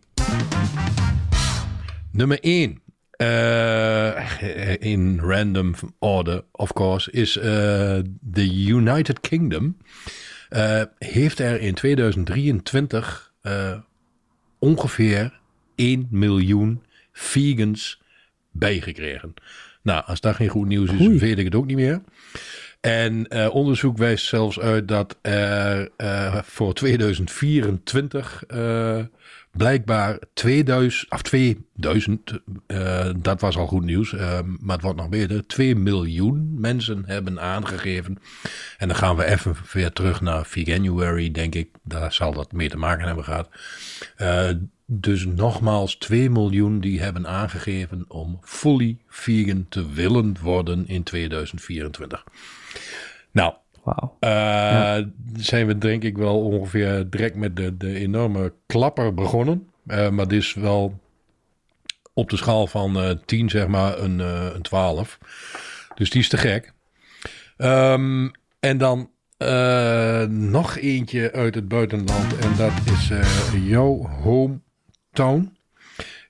Nummer 2.11 2.39
1. 2.39 2.81
Uh, 3.21 4.41
in 4.79 5.19
random 5.21 5.75
order, 5.99 6.43
of 6.51 6.73
course, 6.73 7.11
is 7.11 7.37
uh, 7.37 7.43
de 8.21 8.65
United 8.67 9.19
Kingdom. 9.19 9.77
Uh, 10.49 10.81
heeft 10.97 11.39
er 11.39 11.61
in 11.61 11.73
2023 11.73 13.33
ongeveer 14.59 15.39
1 15.75 16.07
miljoen 16.11 16.83
vegans 17.11 18.01
bijgekregen. 18.51 19.33
Nou, 19.81 20.03
als 20.05 20.21
dat 20.21 20.35
geen 20.35 20.47
goed 20.47 20.67
nieuws 20.67 20.91
is, 20.91 21.07
Oei. 21.07 21.19
weet 21.19 21.37
ik 21.37 21.45
het 21.45 21.55
ook 21.55 21.65
niet 21.65 21.77
meer. 21.77 22.01
En 22.79 23.25
uh, 23.29 23.55
onderzoek 23.55 23.97
wijst 23.97 24.25
zelfs 24.25 24.59
uit 24.59 24.87
dat 24.87 25.17
er 25.21 25.89
uh, 25.97 26.41
voor 26.43 26.73
2024 26.73 28.43
uh, 28.47 28.99
blijkbaar 29.51 30.19
2000, 30.33 31.11
of 31.11 31.21
2000, 31.21 32.39
uh, 32.67 33.09
dat 33.17 33.41
was 33.41 33.57
al 33.57 33.67
goed 33.67 33.83
nieuws, 33.83 34.11
uh, 34.11 34.39
maar 34.59 34.75
het 34.75 34.81
wordt 34.81 34.97
nog 34.97 35.09
beter, 35.09 35.47
2 35.47 35.75
miljoen 35.75 36.59
mensen 36.59 37.03
hebben 37.05 37.39
aangegeven. 37.39 38.17
En 38.77 38.87
dan 38.87 38.97
gaan 38.97 39.15
we 39.15 39.25
even 39.25 39.55
weer 39.73 39.91
terug 39.91 40.21
naar 40.21 40.45
Veganuary, 40.45 41.31
denk 41.31 41.55
ik. 41.55 41.69
Daar 41.83 42.13
zal 42.13 42.33
dat 42.33 42.51
mee 42.51 42.69
te 42.69 42.77
maken 42.77 43.05
hebben 43.05 43.23
gehad. 43.23 43.49
Uh, 44.17 44.49
dus 44.85 45.25
nogmaals 45.25 45.95
2 45.95 46.29
miljoen 46.29 46.79
die 46.79 47.01
hebben 47.01 47.27
aangegeven 47.27 48.05
om 48.07 48.39
fully 48.41 48.97
vegan 49.07 49.65
te 49.69 49.91
willen 49.91 50.37
worden 50.41 50.87
in 50.87 51.03
2024. 51.03 52.23
Nou, 53.31 53.53
Uh, 54.19 54.29
ja. 54.29 55.09
Zijn 55.35 55.67
we 55.67 55.77
denk 55.77 56.03
ik 56.03 56.17
wel 56.17 56.41
ongeveer 56.41 57.09
direct 57.09 57.35
met 57.35 57.55
de, 57.55 57.77
de 57.77 57.93
enorme 57.93 58.53
klapper 58.65 59.13
begonnen. 59.13 59.67
Uh, 59.87 60.09
maar 60.09 60.27
dit 60.27 60.41
is 60.41 60.53
wel 60.53 60.99
op 62.13 62.29
de 62.29 62.37
schaal 62.37 62.67
van 62.67 62.97
uh, 62.97 63.11
10 63.25 63.49
zeg 63.49 63.67
maar 63.67 63.99
een, 63.99 64.19
een 64.19 64.61
12. 64.61 65.19
Dus 65.95 66.09
die 66.09 66.21
is 66.21 66.29
te 66.29 66.37
gek. 66.37 66.73
Um, 67.57 68.31
en 68.59 68.77
dan 68.77 69.09
nog 70.29 70.77
eentje 70.77 71.31
uit 71.31 71.55
het 71.55 71.67
buitenland. 71.67 72.37
En 72.37 72.55
dat 72.57 72.71
is 72.85 73.11
jouw 73.67 74.07
hometown. 74.07 75.57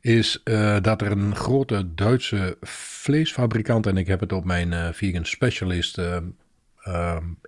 Is 0.01 0.41
dat 0.81 1.01
er 1.01 1.11
een 1.11 1.35
grote 1.35 1.93
Duitse 1.95 2.57
vleesfabrikant. 2.61 3.87
En 3.87 3.97
ik 3.97 4.07
heb 4.07 4.19
het 4.19 4.33
op 4.33 4.45
mijn 4.45 4.93
vegan 4.93 5.25
specialist 5.25 5.97
uh, 5.97 6.17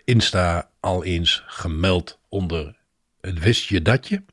Insta 0.04 0.70
al 0.80 1.04
eens 1.04 1.44
gemeld 1.46 2.20
onder 2.30 2.76
het 3.22 3.40
wist 3.40 3.68
je 3.68 3.82
datje. 3.82 4.24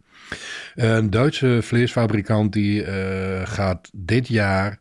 Een 0.75 1.11
Duitse 1.11 1.59
vleesfabrikant 1.63 2.53
die 2.53 2.85
uh, 2.85 3.47
gaat 3.47 3.91
dit 3.93 4.29
jaar 4.29 4.79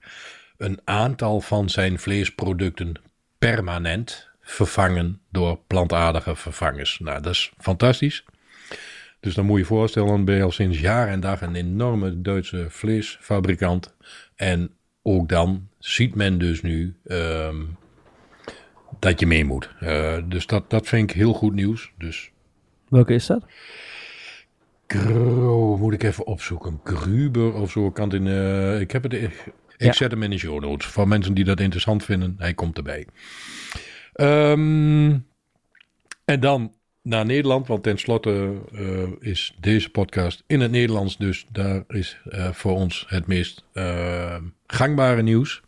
een 0.57 0.79
aantal 0.83 1.41
van 1.41 1.69
zijn 1.69 1.99
vleesproducten 1.99 2.93
permanent 3.37 4.29
vervangen 4.41 5.21
door 5.31 5.59
plantaardige 5.67 6.35
vervangers. 6.35 6.99
Nou, 6.99 7.21
dat 7.21 7.33
is 7.33 7.51
fantastisch. 7.57 8.25
Dus 9.19 9.33
dan 9.33 9.45
moet 9.45 9.55
je 9.55 9.61
je 9.61 9.67
voorstellen, 9.67 10.25
ben 10.25 10.35
je 10.35 10.43
al 10.43 10.51
sinds 10.51 10.79
jaar 10.79 11.07
en 11.07 11.19
dag 11.19 11.41
een 11.41 11.55
enorme 11.55 12.21
Duitse 12.21 12.65
vleesfabrikant. 12.69 13.95
En 14.35 14.71
ook 15.01 15.29
dan 15.29 15.67
ziet 15.79 16.15
men 16.15 16.37
dus 16.37 16.61
nu 16.61 16.95
um, 17.05 17.77
dat 18.99 19.19
je 19.19 19.27
mee 19.27 19.45
moet. 19.45 19.69
Uh, 19.81 20.17
dus 20.25 20.47
dat, 20.47 20.69
dat 20.69 20.87
vind 20.87 21.09
ik 21.09 21.15
heel 21.15 21.33
goed 21.33 21.53
nieuws. 21.53 21.91
Dus. 21.97 22.31
Welke 22.89 23.13
is 23.13 23.25
dat? 23.25 23.45
Gro, 24.87 25.77
moet 25.77 25.93
ik 25.93 26.03
even 26.03 26.25
opzoeken. 26.25 26.79
Gruber 26.83 27.53
of 27.53 27.71
zo. 27.71 27.91
Kan 27.91 28.11
in, 28.11 28.25
uh, 28.25 28.79
ik 28.79 28.91
heb 28.91 29.03
het. 29.03 29.13
Ik 29.13 29.31
ja. 29.77 29.91
zet 29.91 30.11
hem 30.11 30.23
in 30.23 30.29
de 30.29 30.37
show 30.37 30.61
notes. 30.61 30.87
Voor 30.87 31.07
mensen 31.07 31.33
die 31.33 31.43
dat 31.43 31.59
interessant 31.59 32.03
vinden, 32.03 32.35
hij 32.37 32.53
komt 32.53 32.77
erbij. 32.77 33.07
Um, 34.13 35.25
en 36.25 36.39
dan 36.39 36.73
naar 37.01 37.25
Nederland, 37.25 37.67
want 37.67 37.83
tenslotte 37.83 38.53
uh, 38.71 39.03
is 39.19 39.55
deze 39.59 39.89
podcast 39.89 40.43
in 40.47 40.59
het 40.59 40.71
Nederlands. 40.71 41.17
Dus 41.17 41.45
daar 41.51 41.83
is 41.87 42.17
uh, 42.25 42.51
voor 42.51 42.71
ons 42.71 43.05
het 43.07 43.27
meest 43.27 43.65
gangbare 44.67 45.21
nieuws. 45.21 45.61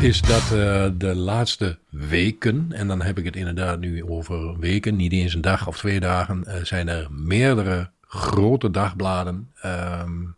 Is 0.00 0.20
dat 0.20 0.42
uh, 0.42 0.86
de 0.98 1.14
laatste 1.14 1.78
weken, 1.90 2.66
en 2.70 2.88
dan 2.88 3.02
heb 3.02 3.18
ik 3.18 3.24
het 3.24 3.36
inderdaad 3.36 3.78
nu 3.78 4.04
over 4.04 4.58
weken, 4.58 4.96
niet 4.96 5.12
eens 5.12 5.34
een 5.34 5.40
dag 5.40 5.66
of 5.66 5.76
twee 5.76 6.00
dagen, 6.00 6.44
uh, 6.46 6.54
zijn 6.64 6.88
er 6.88 7.06
meerdere 7.10 7.90
grote 8.00 8.70
dagbladen 8.70 9.52
um, 9.64 10.36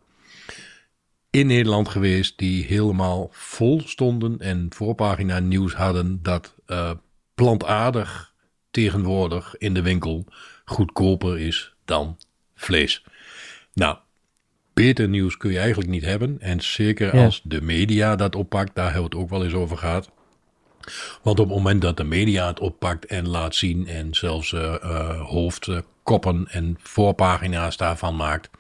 in 1.31 1.47
Nederland 1.47 1.89
geweest 1.89 2.39
die 2.39 2.65
helemaal 2.65 3.29
vol 3.33 3.83
stonden 3.85 4.39
en 4.41 4.67
voorpagina 4.75 5.39
nieuws 5.39 5.75
hadden 5.75 6.23
dat 6.23 6.55
uh, 6.67 6.91
plantaardig 7.35 8.33
tegenwoordig 8.71 9.57
in 9.57 9.75
de 9.75 9.83
winkel 9.83 10.27
goedkoper 10.65 11.39
is 11.39 11.75
dan 11.85 12.19
vlees. 12.55 13.05
Nou, 13.73 13.97
beter 14.77 15.09
nieuws 15.09 15.37
kun 15.37 15.51
je 15.51 15.59
eigenlijk 15.59 15.91
niet 15.91 16.05
hebben. 16.05 16.37
En 16.41 16.61
zeker 16.61 17.13
als 17.13 17.41
de 17.45 17.63
media 17.63 18.17
dat 18.17 18.35
oppakt, 18.35 18.75
daar 18.75 18.93
hebben 18.93 19.11
we 19.11 19.17
het 19.17 19.25
ook 19.25 19.31
wel 19.31 19.45
eens 19.45 19.55
over 19.55 19.77
gehad. 19.77 20.11
Want 21.23 21.41
op 21.41 21.47
het 21.47 21.57
moment 21.57 21.83
dat 21.83 21.97
de 21.97 22.05
media 22.05 22.47
het 22.47 22.61
oppakt 22.61 23.07
en 23.07 23.29
laat 23.29 23.55
zien 23.55 23.87
en 23.87 24.15
zelfs 24.15 24.53
uh, 24.53 24.61
uh, 24.61 25.21
hoofdkoppen 25.21 26.47
en 26.51 26.77
voorpagina's 26.83 27.77
daarvan 27.77 28.17
maakt, 28.17 28.51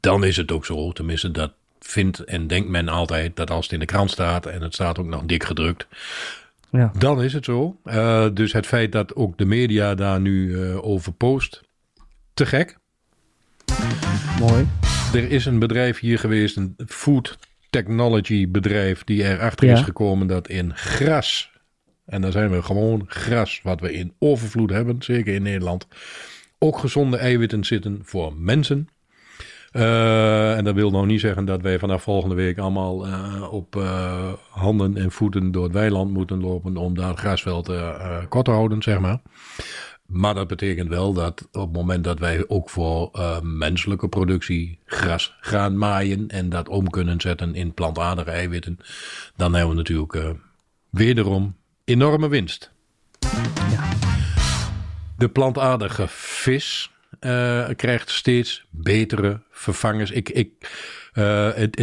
dan 0.00 0.24
is 0.24 0.36
het 0.36 0.52
ook 0.52 0.64
zo. 0.64 0.92
Tenminste, 0.92 1.30
dat 1.30 1.52
vindt 1.78 2.24
en 2.24 2.46
denkt 2.46 2.68
men 2.68 2.88
altijd 2.88 3.36
dat 3.36 3.50
als 3.50 3.64
het 3.64 3.72
in 3.72 3.80
de 3.80 3.84
krant 3.84 4.10
staat 4.10 4.46
en 4.46 4.62
het 4.62 4.74
staat 4.74 4.98
ook 4.98 5.06
nog 5.06 5.22
dik 5.22 5.44
gedrukt, 5.44 5.86
ja. 6.70 6.92
dan 6.98 7.22
is 7.22 7.32
het 7.32 7.44
zo. 7.44 7.76
Uh, 7.84 8.26
dus 8.34 8.52
het 8.52 8.66
feit 8.66 8.92
dat 8.92 9.14
ook 9.14 9.38
de 9.38 9.44
media 9.44 9.94
daar 9.94 10.20
nu 10.20 10.58
over 10.76 11.12
post, 11.12 11.60
te 12.34 12.46
gek. 12.46 12.78
Mooi. 14.38 14.66
Er 15.14 15.30
is 15.30 15.46
een 15.46 15.58
bedrijf 15.58 15.98
hier 15.98 16.18
geweest, 16.18 16.56
een 16.56 16.76
food 16.86 17.38
technology 17.70 18.50
bedrijf, 18.50 19.04
die 19.04 19.24
erachter 19.24 19.66
ja. 19.66 19.72
is 19.72 19.80
gekomen 19.80 20.26
dat 20.26 20.48
in 20.48 20.76
gras, 20.76 21.50
en 22.06 22.20
dan 22.20 22.32
zijn 22.32 22.50
we 22.50 22.62
gewoon 22.62 23.04
gras, 23.06 23.60
wat 23.62 23.80
we 23.80 23.92
in 23.92 24.14
overvloed 24.18 24.70
hebben, 24.70 25.02
zeker 25.02 25.34
in 25.34 25.42
Nederland, 25.42 25.86
ook 26.58 26.78
gezonde 26.78 27.16
eiwitten 27.16 27.64
zitten 27.64 28.00
voor 28.02 28.34
mensen. 28.36 28.88
Uh, 29.72 30.56
en 30.56 30.64
dat 30.64 30.74
wil 30.74 30.90
nog 30.90 31.06
niet 31.06 31.20
zeggen 31.20 31.44
dat 31.44 31.60
wij 31.62 31.78
vanaf 31.78 32.02
volgende 32.02 32.34
week 32.34 32.58
allemaal 32.58 33.06
uh, 33.06 33.52
op 33.52 33.76
uh, 33.76 34.32
handen 34.50 34.96
en 34.96 35.10
voeten 35.10 35.52
door 35.52 35.64
het 35.64 35.72
weiland 35.72 36.12
moeten 36.12 36.40
lopen 36.40 36.76
om 36.76 36.94
daar 36.94 37.16
grasveld 37.16 37.72
kort 38.28 38.44
te 38.44 38.50
houden, 38.50 38.82
zeg 38.82 39.00
maar. 39.00 39.20
Maar 40.10 40.34
dat 40.34 40.48
betekent 40.48 40.88
wel 40.88 41.12
dat 41.12 41.48
op 41.52 41.60
het 41.60 41.72
moment 41.72 42.04
dat 42.04 42.18
wij 42.18 42.44
ook 42.48 42.70
voor 42.70 43.10
uh, 43.12 43.40
menselijke 43.40 44.08
productie 44.08 44.78
gras 44.84 45.36
gaan 45.40 45.78
maaien 45.78 46.28
en 46.28 46.48
dat 46.48 46.68
om 46.68 46.90
kunnen 46.90 47.20
zetten 47.20 47.54
in 47.54 47.74
plantaardige 47.74 48.30
eiwitten, 48.30 48.78
dan 49.36 49.54
hebben 49.54 49.70
we 49.70 49.76
natuurlijk 49.76 50.14
uh, 50.14 50.30
wederom 50.90 51.56
enorme 51.84 52.28
winst. 52.28 52.72
Ja. 53.70 53.88
De 55.16 55.28
plantaardige 55.28 56.04
vis 56.08 56.90
uh, 57.20 57.68
krijgt 57.76 58.10
steeds 58.10 58.64
betere 58.70 59.40
vervangers. 59.50 60.10
Ik, 60.10 60.28
ik, 60.28 60.50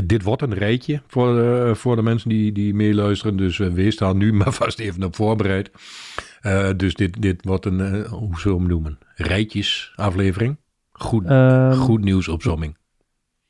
dit 0.06 0.24
wordt 0.24 0.42
een 0.42 0.54
rijtje 0.54 1.02
voor, 1.08 1.76
voor 1.76 1.96
de 1.96 2.02
mensen 2.02 2.30
die, 2.30 2.52
die 2.52 2.74
meeluisteren, 2.74 3.38
dus 3.38 3.58
wees 3.58 3.96
daar 3.96 4.16
nu 4.16 4.34
maar 4.44 4.54
vast 4.54 4.80
even 4.80 5.04
op 5.04 5.16
voorbereid. 5.16 5.72
Uh, 6.42 6.70
dus 6.78 6.94
dit, 6.94 7.22
dit 7.22 7.46
wordt 7.46 7.66
een, 7.66 7.80
uh, 7.80 8.06
hoe 8.06 8.40
zullen 8.40 8.58
we 8.58 8.64
hem 8.64 8.72
noemen? 8.72 8.98
Rijtjes 9.16 9.94
aflevering. 9.96 10.58
Goed, 10.92 11.30
um, 11.30 11.74
goed 11.74 12.04
nieuws 12.04 12.28
opzomming. 12.28 12.78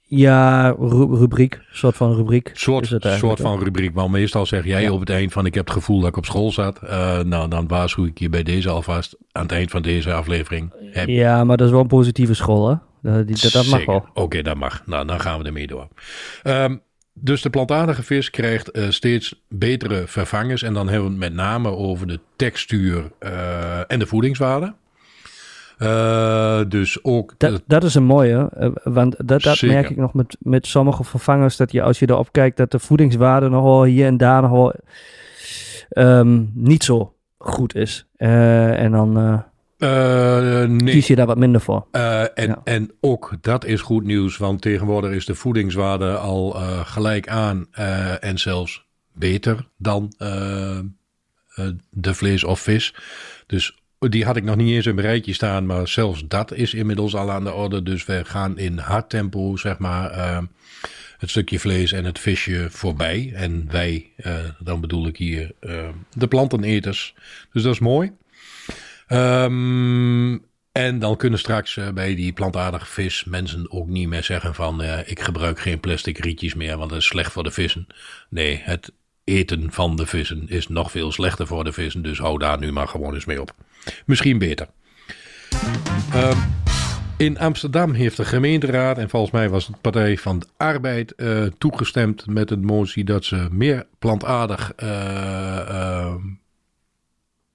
Ja, 0.10 0.70
ru 0.80 1.16
rubriek. 1.16 1.62
soort 1.72 1.96
van 1.96 2.16
rubriek. 2.16 2.52
Soort, 2.54 2.96
soort 3.02 3.40
van 3.40 3.64
rubriek. 3.64 3.94
Want 3.94 4.12
meestal 4.12 4.46
zeg 4.46 4.66
jij 4.66 4.82
ja. 4.82 4.92
op 4.92 5.00
het 5.00 5.10
eind 5.10 5.34
van 5.34 5.46
ik 5.46 5.54
heb 5.54 5.66
het 5.66 5.74
gevoel 5.74 6.00
dat 6.00 6.10
ik 6.10 6.18
op 6.18 6.26
school 6.26 6.52
zat. 6.52 6.80
Uh, 6.84 7.20
nou, 7.20 7.50
dan 7.50 7.68
waarschuw 7.68 8.06
ik 8.06 8.20
je 8.20 8.30
bij 8.30 8.44
deze 8.44 8.70
alvast 8.70 9.16
aan 9.32 9.42
het 9.42 9.52
eind 9.52 9.72
van 9.72 9.82
deze 9.82 10.14
aflevering. 10.14 10.74
Heb... 10.92 11.08
Ja, 11.08 11.44
maar 11.44 11.58
dat 11.58 11.66
is 11.66 11.72
wel 11.72 11.82
een 11.82 11.88
positieve 11.88 12.34
school 12.34 12.70
hè? 12.70 12.76
Dat, 13.02 13.28
dat, 13.28 13.52
dat 13.52 13.68
mag 13.68 13.86
wel. 13.86 13.96
Oké, 13.96 14.22
okay, 14.22 14.42
dat 14.42 14.56
mag. 14.56 14.84
Nou, 14.86 15.08
dan 15.08 15.20
gaan 15.20 15.40
we 15.40 15.46
ermee 15.46 15.68
door. 15.68 15.88
Um, 16.44 16.82
dus 17.20 17.42
de 17.42 17.50
plantaardige 17.50 18.04
vis 18.04 18.30
krijgt 18.30 18.78
uh, 18.78 18.90
steeds 18.90 19.44
betere 19.48 20.08
vervangers. 20.08 20.64
En 20.64 20.74
dan 20.74 20.88
hebben 20.88 21.06
we 21.06 21.12
het 21.12 21.20
met 21.20 21.34
name 21.34 21.70
over 21.70 22.08
de 22.08 22.20
textuur 22.36 23.12
uh, 23.20 23.92
en 23.92 24.00
de 24.00 24.08
voedingswaarde. 24.08 24.74
Uh, 25.80 26.62
dus 26.68 27.04
ook. 27.04 27.34
Dat, 27.38 27.62
dat 27.68 27.84
is 27.84 27.96
een 27.96 28.04
mooie, 28.04 28.72
want 28.84 29.28
dat, 29.28 29.42
dat 29.42 29.62
merk 29.62 29.90
ik 29.90 29.98
nog 29.98 30.14
met, 30.14 30.38
met 30.40 30.68
sommige 30.68 31.04
vervangers. 31.04 31.58
Dat 31.58 31.72
je 31.72 31.82
als 31.82 32.00
je 32.00 32.10
erop 32.10 32.32
kijkt, 32.32 32.58
dat 32.58 32.72
de 32.72 32.80
voedingswaarde 32.80 33.50
nogal 33.50 33.84
hier 33.84 34.06
en 34.06 34.18
daar 34.18 34.42
nogal 34.42 34.74
um, 35.90 36.52
niet 36.54 36.84
zo 36.84 37.14
goed 37.38 37.76
is. 37.76 38.08
en 38.18 38.92
dan. 38.92 39.44
Uh, 39.78 40.64
nee. 40.64 40.94
Kies 40.94 41.08
je 41.08 41.16
daar 41.16 41.26
wat 41.26 41.38
minder 41.38 41.62
voor? 41.62 41.88
Uh, 41.92 42.22
en, 42.22 42.48
ja. 42.48 42.62
en 42.64 42.92
ook 43.00 43.38
dat 43.42 43.66
is 43.66 43.82
goed 43.82 44.04
nieuws, 44.04 44.38
want 44.38 44.62
tegenwoordig 44.62 45.12
is 45.12 45.26
de 45.26 45.36
voedingswaarde 45.36 46.16
al 46.16 46.56
uh, 46.56 46.86
gelijk 46.86 47.28
aan 47.28 47.68
en 48.20 48.40
zelfs 48.40 48.86
beter 49.14 49.68
dan 49.78 50.14
de 51.90 52.14
vlees 52.14 52.44
of 52.44 52.60
vis. 52.60 52.96
Dus 53.46 53.78
die 54.00 54.26
had 54.26 54.36
ik 54.36 54.44
nog 54.44 54.56
niet 54.56 54.76
eens 54.76 54.86
in 54.86 54.96
mijn 54.96 55.08
rijtje 55.08 55.34
staan, 55.34 55.66
maar 55.66 55.88
zelfs 55.88 56.24
dat 56.28 56.54
is 56.54 56.74
inmiddels 56.74 57.16
al 57.16 57.32
aan 57.32 57.44
de 57.44 57.54
orde. 57.54 57.84
Dus 57.84 58.06
we 58.06 58.26
gaan 58.26 58.58
in 58.58 58.78
hard 58.78 59.10
tempo, 59.10 59.58
zeg 59.58 59.78
maar, 59.78 60.40
het 61.18 61.30
stukje 61.30 61.60
vlees 61.60 61.92
en 61.92 62.06
het 62.06 62.20
visje 62.20 62.68
voorbij. 62.70 63.32
En 63.36 63.68
wij, 63.72 64.12
dan 64.60 64.82
bedoel 64.82 65.08
ik 65.08 65.18
hier 65.18 65.52
de 66.14 66.28
planteneters. 66.28 67.16
Dus 67.54 67.64
dat 67.64 67.74
is 67.74 67.80
mooi. 67.80 68.12
Um, 69.08 70.46
en 70.72 71.00
dan 71.00 71.18
kunnen 71.18 71.40
straks 71.40 71.76
uh, 71.76 71.90
bij 71.90 72.16
die 72.16 72.34
plantaardige 72.34 72.86
vis 72.86 73.24
mensen 73.24 73.72
ook 73.72 73.88
niet 73.88 74.08
meer 74.08 74.24
zeggen 74.24 74.56
van 74.56 74.82
uh, 74.82 75.00
ik 75.06 75.20
gebruik 75.20 75.60
geen 75.60 75.80
plastic 75.80 76.18
rietjes 76.18 76.54
meer, 76.54 76.78
want 76.78 76.90
dat 76.90 77.00
is 77.00 77.06
slecht 77.06 77.32
voor 77.32 77.44
de 77.44 77.52
vissen. 77.52 77.88
Nee, 78.30 78.62
het 78.64 78.92
eten 79.24 79.72
van 79.72 79.96
de 79.96 80.06
vissen 80.06 80.50
is 80.50 80.68
nog 80.68 80.92
veel 80.92 81.12
slechter 81.12 81.48
voor 81.48 81.64
de 81.64 81.74
vissen, 81.74 82.02
dus 82.02 82.18
hou 82.18 82.38
daar 82.38 82.60
nu 82.60 82.72
maar 82.72 82.88
gewoon 82.88 83.14
eens 83.14 83.26
mee 83.26 83.42
op. 83.42 83.56
Misschien 84.06 84.38
beter. 84.38 84.68
Um, 86.16 86.38
in 87.18 87.40
Amsterdam 87.40 87.94
heeft 87.94 88.18
de 88.18 88.26
gemeenteraad, 88.26 88.98
en 88.98 89.10
volgens 89.10 89.32
mij 89.32 89.50
was 89.50 89.68
het 89.68 89.82
Partij 89.82 90.18
van 90.18 90.40
de 90.40 90.46
Arbeid, 90.58 91.14
uh, 91.18 91.46
toegestemd 91.58 92.26
met 92.26 92.52
een 92.52 92.66
motie 92.66 93.04
dat 93.04 93.26
ze 93.26 93.48
meer 93.52 93.86
plantaardig 94.00 94.74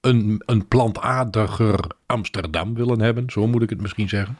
een, 0.03 0.41
een 0.45 0.67
plantaardiger 0.67 1.79
Amsterdam 2.05 2.73
willen 2.73 2.99
hebben. 2.99 3.29
Zo 3.29 3.47
moet 3.47 3.61
ik 3.61 3.69
het 3.69 3.81
misschien 3.81 4.09
zeggen. 4.09 4.37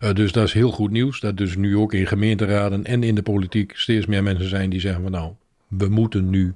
Uh, 0.00 0.12
dus 0.12 0.32
dat 0.32 0.44
is 0.44 0.52
heel 0.52 0.70
goed 0.70 0.90
nieuws. 0.90 1.20
Dat 1.20 1.36
dus 1.36 1.56
nu 1.56 1.76
ook 1.76 1.92
in 1.92 2.06
gemeenteraden 2.06 2.84
en 2.84 3.02
in 3.02 3.14
de 3.14 3.22
politiek 3.22 3.76
steeds 3.76 4.06
meer 4.06 4.22
mensen 4.22 4.48
zijn 4.48 4.70
die 4.70 4.80
zeggen 4.80 5.02
van 5.02 5.10
nou, 5.10 5.32
we 5.68 5.88
moeten 5.88 6.30
nu 6.30 6.54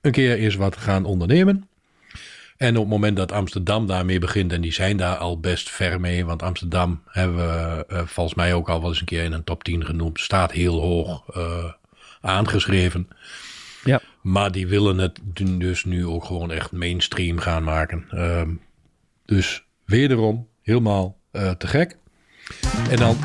een 0.00 0.12
keer 0.12 0.36
eens 0.36 0.54
wat 0.54 0.76
gaan 0.76 1.04
ondernemen. 1.04 1.68
En 2.56 2.76
op 2.76 2.82
het 2.82 2.92
moment 2.92 3.16
dat 3.16 3.32
Amsterdam 3.32 3.86
daarmee 3.86 4.18
begint, 4.18 4.52
en 4.52 4.60
die 4.60 4.72
zijn 4.72 4.96
daar 4.96 5.16
al 5.16 5.40
best 5.40 5.70
ver 5.70 6.00
mee, 6.00 6.24
want 6.24 6.42
Amsterdam 6.42 7.02
hebben 7.06 7.36
we 7.36 7.84
uh, 7.90 8.02
volgens 8.06 8.36
mij 8.36 8.54
ook 8.54 8.68
al 8.68 8.80
wel 8.80 8.88
eens 8.88 9.00
een 9.00 9.06
keer 9.06 9.24
in 9.24 9.32
een 9.32 9.44
top 9.44 9.64
10 9.64 9.84
genoemd, 9.84 10.20
staat 10.20 10.52
heel 10.52 10.80
hoog 10.80 11.36
uh, 11.36 11.72
aangeschreven. 12.20 13.08
Ja. 13.84 14.00
Maar 14.22 14.52
die 14.52 14.66
willen 14.66 14.98
het 14.98 15.20
dus 15.58 15.84
nu 15.84 16.06
ook 16.06 16.24
gewoon 16.24 16.50
echt 16.50 16.72
mainstream 16.72 17.38
gaan 17.38 17.64
maken. 17.64 18.04
Um, 18.14 18.60
dus 19.24 19.64
wederom 19.84 20.48
helemaal 20.62 21.16
uh, 21.32 21.50
te 21.50 21.66
gek. 21.66 21.96
En 22.90 22.96
dan 22.96 23.16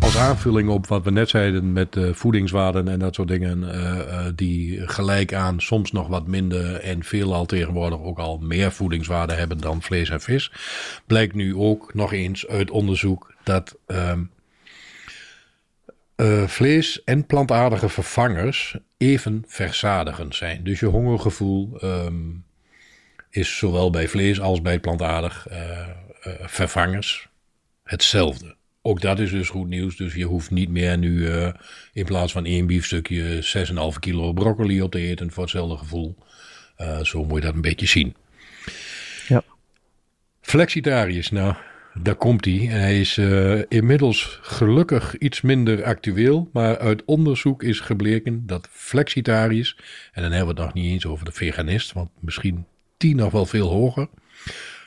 als 0.00 0.16
aanvulling 0.16 0.68
op 0.68 0.86
wat 0.86 1.04
we 1.04 1.10
net 1.10 1.28
zeiden 1.28 1.72
met 1.72 1.98
voedingswaarden 2.12 2.88
en 2.88 2.98
dat 2.98 3.14
soort 3.14 3.28
dingen, 3.28 3.62
uh, 3.62 4.26
die 4.34 4.88
gelijk 4.88 5.34
aan 5.34 5.60
soms 5.60 5.92
nog 5.92 6.08
wat 6.08 6.26
minder 6.26 6.74
en 6.74 7.04
veelal 7.04 7.46
tegenwoordig 7.46 8.00
ook 8.00 8.18
al 8.18 8.38
meer 8.38 8.72
voedingswaarde 8.72 9.32
hebben 9.32 9.58
dan 9.58 9.82
vlees 9.82 10.10
en 10.10 10.20
vis, 10.20 10.52
blijkt 11.06 11.34
nu 11.34 11.56
ook 11.56 11.94
nog 11.94 12.12
eens 12.12 12.46
uit 12.46 12.70
onderzoek 12.70 13.34
dat 13.42 13.76
um, 13.86 14.30
uh, 16.16 16.46
vlees 16.46 17.04
en 17.04 17.26
plantaardige 17.26 17.88
vervangers 17.88 18.76
even 18.96 19.44
verzadigend 19.46 20.34
zijn. 20.34 20.64
Dus 20.64 20.80
je 20.80 20.86
hongergevoel 20.86 21.84
um, 21.84 22.44
is 23.30 23.58
zowel 23.58 23.90
bij 23.90 24.08
vlees 24.08 24.40
als 24.40 24.62
bij 24.62 24.80
plantaardig 24.80 25.46
uh, 25.50 25.58
uh, 25.58 26.32
vervangers 26.40 27.28
hetzelfde. 27.82 28.56
Ook 28.82 29.00
dat 29.00 29.18
is 29.18 29.30
dus 29.30 29.48
goed 29.48 29.68
nieuws. 29.68 29.96
Dus 29.96 30.14
je 30.14 30.24
hoeft 30.24 30.50
niet 30.50 30.68
meer 30.68 30.98
nu 30.98 31.28
in 31.92 32.04
plaats 32.04 32.32
van 32.32 32.44
één 32.44 32.66
biefstukje 32.66 33.44
6,5 33.92 33.98
kilo 33.98 34.32
broccoli 34.32 34.82
op 34.82 34.90
te 34.90 34.98
eten 34.98 35.32
voor 35.32 35.42
hetzelfde 35.42 35.76
gevoel. 35.76 36.16
zo 37.02 37.24
moet 37.24 37.38
je 37.38 37.46
dat 37.46 37.54
een 37.54 37.60
beetje 37.60 37.86
zien. 37.86 38.16
Ja. 39.28 39.42
Flexitariërs, 40.40 41.30
nou, 41.30 41.54
daar 42.02 42.14
komt 42.14 42.44
hij. 42.44 42.54
Hij 42.54 43.00
is 43.00 43.16
uh, 43.16 43.62
inmiddels 43.68 44.38
gelukkig 44.42 45.18
iets 45.18 45.40
minder 45.40 45.84
actueel. 45.84 46.48
Maar 46.52 46.78
uit 46.78 47.04
onderzoek 47.04 47.62
is 47.62 47.80
gebleken 47.80 48.46
dat 48.46 48.68
flexitariërs... 48.70 49.76
en 50.12 50.22
dan 50.22 50.32
hebben 50.32 50.54
we 50.54 50.60
het 50.60 50.74
nog 50.74 50.82
niet 50.82 50.92
eens 50.92 51.06
over 51.06 51.24
de 51.24 51.32
veganist... 51.32 51.92
want 51.92 52.10
misschien 52.20 52.66
tien 52.96 53.16
nog 53.16 53.32
wel 53.32 53.46
veel 53.46 53.68
hoger. 53.68 54.08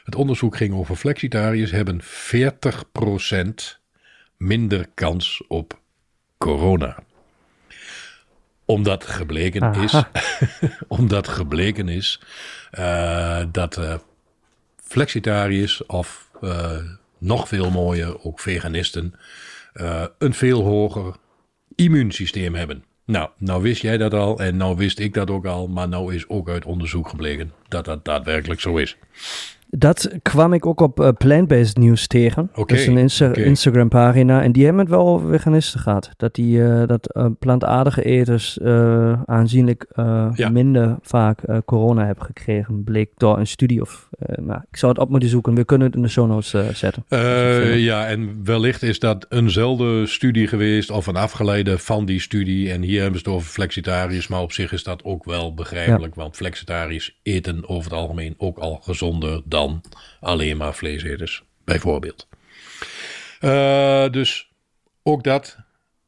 Het 0.03 0.15
onderzoek 0.15 0.57
ging 0.57 0.73
over 0.73 0.95
flexitariërs... 0.95 1.71
hebben 1.71 2.01
40% 2.01 2.05
minder 4.37 4.85
kans 4.93 5.43
op 5.47 5.79
corona 6.37 7.03
omdat 8.69 9.05
gebleken 9.05 9.73
is, 9.73 10.03
omdat 10.87 11.27
gebleken 11.27 11.87
is 11.87 12.21
uh, 12.79 13.43
dat 13.51 13.77
uh, 13.77 13.95
flexitariërs 14.83 15.85
of 15.85 16.28
nog 17.17 17.47
veel 17.47 17.69
mooier, 17.69 18.23
ook 18.23 18.39
veganisten, 18.39 19.13
een 20.17 20.33
veel 20.33 20.63
hoger 20.63 21.15
immuunsysteem 21.75 22.55
hebben. 22.55 22.83
Nou, 23.05 23.29
nou 23.37 23.61
wist 23.61 23.81
jij 23.81 23.97
dat 23.97 24.13
al 24.13 24.39
en 24.39 24.57
nou 24.57 24.77
wist 24.77 24.99
ik 24.99 25.13
dat 25.13 25.29
ook 25.29 25.45
al, 25.45 25.67
maar 25.67 25.87
nou 25.87 26.15
is 26.15 26.29
ook 26.29 26.49
uit 26.49 26.65
onderzoek 26.65 27.09
gebleken 27.09 27.51
dat 27.67 27.85
dat 27.85 28.05
daadwerkelijk 28.05 28.61
zo 28.61 28.77
is. 28.77 28.97
Dat 29.71 30.09
kwam 30.21 30.53
ik 30.53 30.65
ook 30.65 30.79
op 30.79 30.99
uh, 30.99 31.09
Plant-Based 31.17 31.77
News 31.77 32.07
tegen. 32.07 32.49
Okay, 32.51 32.63
dat 32.65 32.77
is 32.77 32.87
een 32.87 32.97
Insta 32.97 33.33
Instagram 33.33 33.89
pagina. 33.89 34.43
En 34.43 34.51
die 34.51 34.63
hebben 34.63 34.81
het 34.81 34.91
wel 34.91 35.19
veganisten 35.19 35.79
gehad. 35.79 36.09
Dat, 36.17 36.35
die, 36.35 36.57
uh, 36.57 36.87
dat 36.87 37.15
uh, 37.17 37.25
plantaardige 37.39 38.03
eters 38.03 38.59
aanzienlijk 39.25 39.87
minder 40.51 40.97
vaak 41.01 41.41
corona 41.65 42.05
hebben 42.05 42.25
gekregen. 42.25 42.83
Bleek 42.83 43.09
door 43.17 43.37
een 43.37 43.47
studie. 43.47 43.81
Of, 43.81 44.09
maar 44.41 44.65
ik 44.71 44.77
zou 44.77 44.91
het 44.91 45.01
op 45.01 45.09
moeten 45.09 45.29
zoeken. 45.29 45.55
We 45.55 45.65
kunnen 45.65 45.87
het 45.87 45.95
in 45.95 46.01
de 46.01 46.07
show 46.07 46.27
notes 46.27 46.77
zetten. 46.77 47.03
ja, 47.79 48.07
en 48.07 48.41
wellicht 48.43 48.83
is 48.83 48.99
dat 48.99 49.25
eenzelfde 49.29 50.05
studie 50.05 50.47
geweest. 50.47 50.91
Of 50.91 51.07
een 51.07 51.15
afgeleide 51.15 51.77
van 51.77 52.05
die 52.05 52.19
studie. 52.19 52.71
En 52.71 52.81
hier 52.81 53.01
hebben 53.01 53.19
ze 53.19 53.25
het 53.25 53.35
over 53.35 53.49
flexitariërs. 53.49 54.27
Maar 54.27 54.41
op 54.41 54.51
zich 54.51 54.71
is 54.71 54.83
dat 54.83 55.03
ook 55.03 55.25
wel 55.25 55.53
begrijpelijk. 55.53 56.15
Want 56.15 56.35
flexitariërs 56.35 57.19
eten 57.23 57.69
over 57.69 57.91
het 57.91 57.99
algemeen 57.99 58.33
ook 58.37 58.57
al 58.57 58.79
gezonder 58.83 59.41
dan 59.45 59.58
alleen 60.19 60.57
maar 60.57 60.73
vleeseters, 60.73 61.43
bijvoorbeeld. 61.63 62.27
Uh, 63.41 64.09
dus 64.09 64.51
ook 65.03 65.23
dat. 65.23 65.57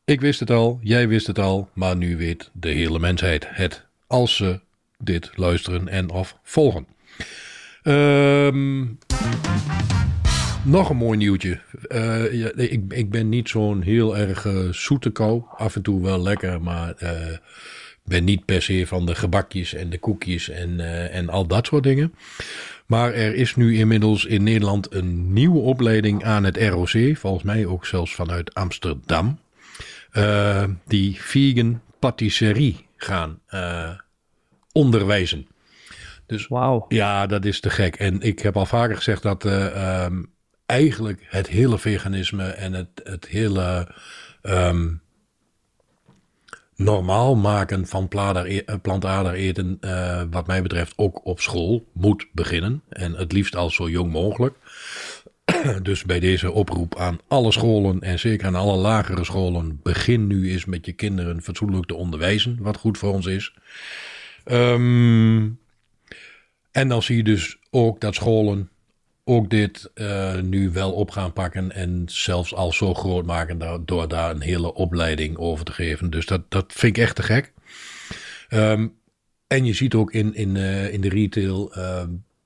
Ik 0.05 0.21
wist 0.21 0.39
het 0.39 0.49
al, 0.49 0.79
jij 0.81 1.07
wist 1.07 1.27
het 1.27 1.39
al, 1.39 1.69
maar 1.73 1.95
nu 1.95 2.17
weet 2.17 2.49
de 2.53 2.69
hele 2.69 2.99
mensheid 2.99 3.47
het. 3.49 3.85
Als 4.07 4.35
ze 4.35 4.59
dit 4.97 5.31
luisteren 5.35 5.87
en 5.87 6.09
of 6.09 6.37
volgen. 6.43 6.87
Um, 7.83 8.97
nog 10.63 10.89
een 10.89 10.97
mooi 10.97 11.17
nieuwtje. 11.17 11.59
Ja, 12.31 12.51
ik, 12.55 12.81
ik 12.87 13.09
ben 13.09 13.29
niet 13.29 13.49
zo'n 13.49 13.81
heel 13.81 14.17
erg 14.17 14.45
uh, 14.45 14.71
zoete 14.71 15.09
kou. 15.09 15.43
Af 15.57 15.75
en 15.75 15.81
toe 15.81 16.01
wel 16.01 16.21
lekker, 16.21 16.61
maar 16.61 16.93
uh, 17.03 17.09
ben 18.03 18.23
niet 18.23 18.45
per 18.45 18.61
se 18.61 18.87
van 18.87 19.05
de 19.05 19.15
gebakjes 19.15 19.73
en 19.73 19.89
de 19.89 19.99
koekjes 19.99 20.49
en, 20.49 20.79
en 21.11 21.29
al 21.29 21.47
dat 21.47 21.65
soort 21.65 21.83
dingen. 21.83 22.13
Maar 22.91 23.13
er 23.13 23.35
is 23.35 23.55
nu 23.55 23.77
inmiddels 23.77 24.25
in 24.25 24.43
Nederland 24.43 24.93
een 24.93 25.33
nieuwe 25.33 25.59
opleiding 25.59 26.23
aan 26.23 26.43
het 26.43 26.57
ROC, 26.57 27.17
volgens 27.17 27.43
mij 27.43 27.65
ook 27.65 27.85
zelfs 27.85 28.15
vanuit 28.15 28.53
Amsterdam, 28.53 29.39
uh, 30.13 30.63
die 30.85 31.21
vegan 31.21 31.81
patisserie 31.99 32.87
gaan 32.95 33.39
uh, 33.49 33.89
onderwijzen. 34.71 35.47
Dus 36.25 36.47
wow. 36.47 36.91
ja, 36.91 37.27
dat 37.27 37.45
is 37.45 37.59
te 37.59 37.69
gek. 37.69 37.95
En 37.95 38.21
ik 38.21 38.39
heb 38.39 38.57
al 38.57 38.65
vaker 38.65 38.95
gezegd 38.95 39.21
dat 39.21 39.45
uh, 39.45 40.03
um, 40.03 40.33
eigenlijk 40.65 41.25
het 41.27 41.47
hele 41.47 41.79
veganisme 41.79 42.47
en 42.47 42.73
het, 42.73 43.01
het 43.03 43.27
hele 43.27 43.87
um, 44.41 45.01
normaal 46.83 47.35
maken 47.35 47.87
van 47.87 48.07
e-, 48.11 48.57
eh, 48.57 48.75
plantaardig 48.81 49.33
eten, 49.33 49.77
uh, 49.81 50.21
wat 50.31 50.47
mij 50.47 50.61
betreft, 50.61 50.93
ook 50.95 51.25
op 51.25 51.39
school 51.39 51.85
moet 51.93 52.27
beginnen. 52.31 52.81
En 52.89 53.13
het 53.13 53.31
liefst 53.31 53.55
al 53.55 53.69
zo 53.69 53.89
jong 53.89 54.11
mogelijk. 54.11 54.55
dus 55.83 56.03
bij 56.03 56.19
deze 56.19 56.51
oproep 56.51 56.97
aan 56.97 57.19
alle 57.27 57.51
scholen 57.51 57.99
en 58.01 58.19
zeker 58.19 58.47
aan 58.47 58.55
alle 58.55 58.77
lagere 58.77 59.23
scholen, 59.23 59.79
begin 59.83 60.27
nu 60.27 60.51
eens 60.51 60.65
met 60.65 60.85
je 60.85 60.93
kinderen 60.93 61.41
fatsoenlijk 61.41 61.85
te 61.85 61.95
onderwijzen, 61.95 62.57
wat 62.59 62.77
goed 62.77 62.97
voor 62.97 63.13
ons 63.13 63.25
is. 63.25 63.53
Um, 64.45 65.59
en 66.71 66.87
dan 66.87 67.03
zie 67.03 67.17
je 67.17 67.23
dus 67.23 67.57
ook 67.69 68.01
dat 68.01 68.15
scholen 68.15 68.69
ook 69.23 69.49
dit 69.49 69.91
uh, 69.95 70.39
nu 70.39 70.71
wel 70.71 70.91
op 70.91 71.11
gaan 71.11 71.33
pakken 71.33 71.71
en 71.71 72.03
zelfs 72.05 72.53
al 72.53 72.73
zo 72.73 72.93
groot 72.93 73.25
maken 73.25 73.85
door 73.85 74.07
daar 74.07 74.29
een 74.29 74.41
hele 74.41 74.73
opleiding 74.73 75.37
over 75.37 75.65
te 75.65 75.71
geven. 75.71 76.09
Dus 76.09 76.25
dat, 76.25 76.51
dat 76.51 76.73
vind 76.73 76.97
ik 76.97 77.03
echt 77.03 77.15
te 77.15 77.23
gek. 77.23 77.53
Um, 78.49 78.99
en 79.47 79.65
je 79.65 79.73
ziet 79.73 79.93
ook 79.93 80.11
in, 80.11 80.35
in, 80.35 80.55
uh, 80.55 80.93
in 80.93 81.01
de 81.01 81.09
retail 81.09 81.77
uh, 81.77 82.03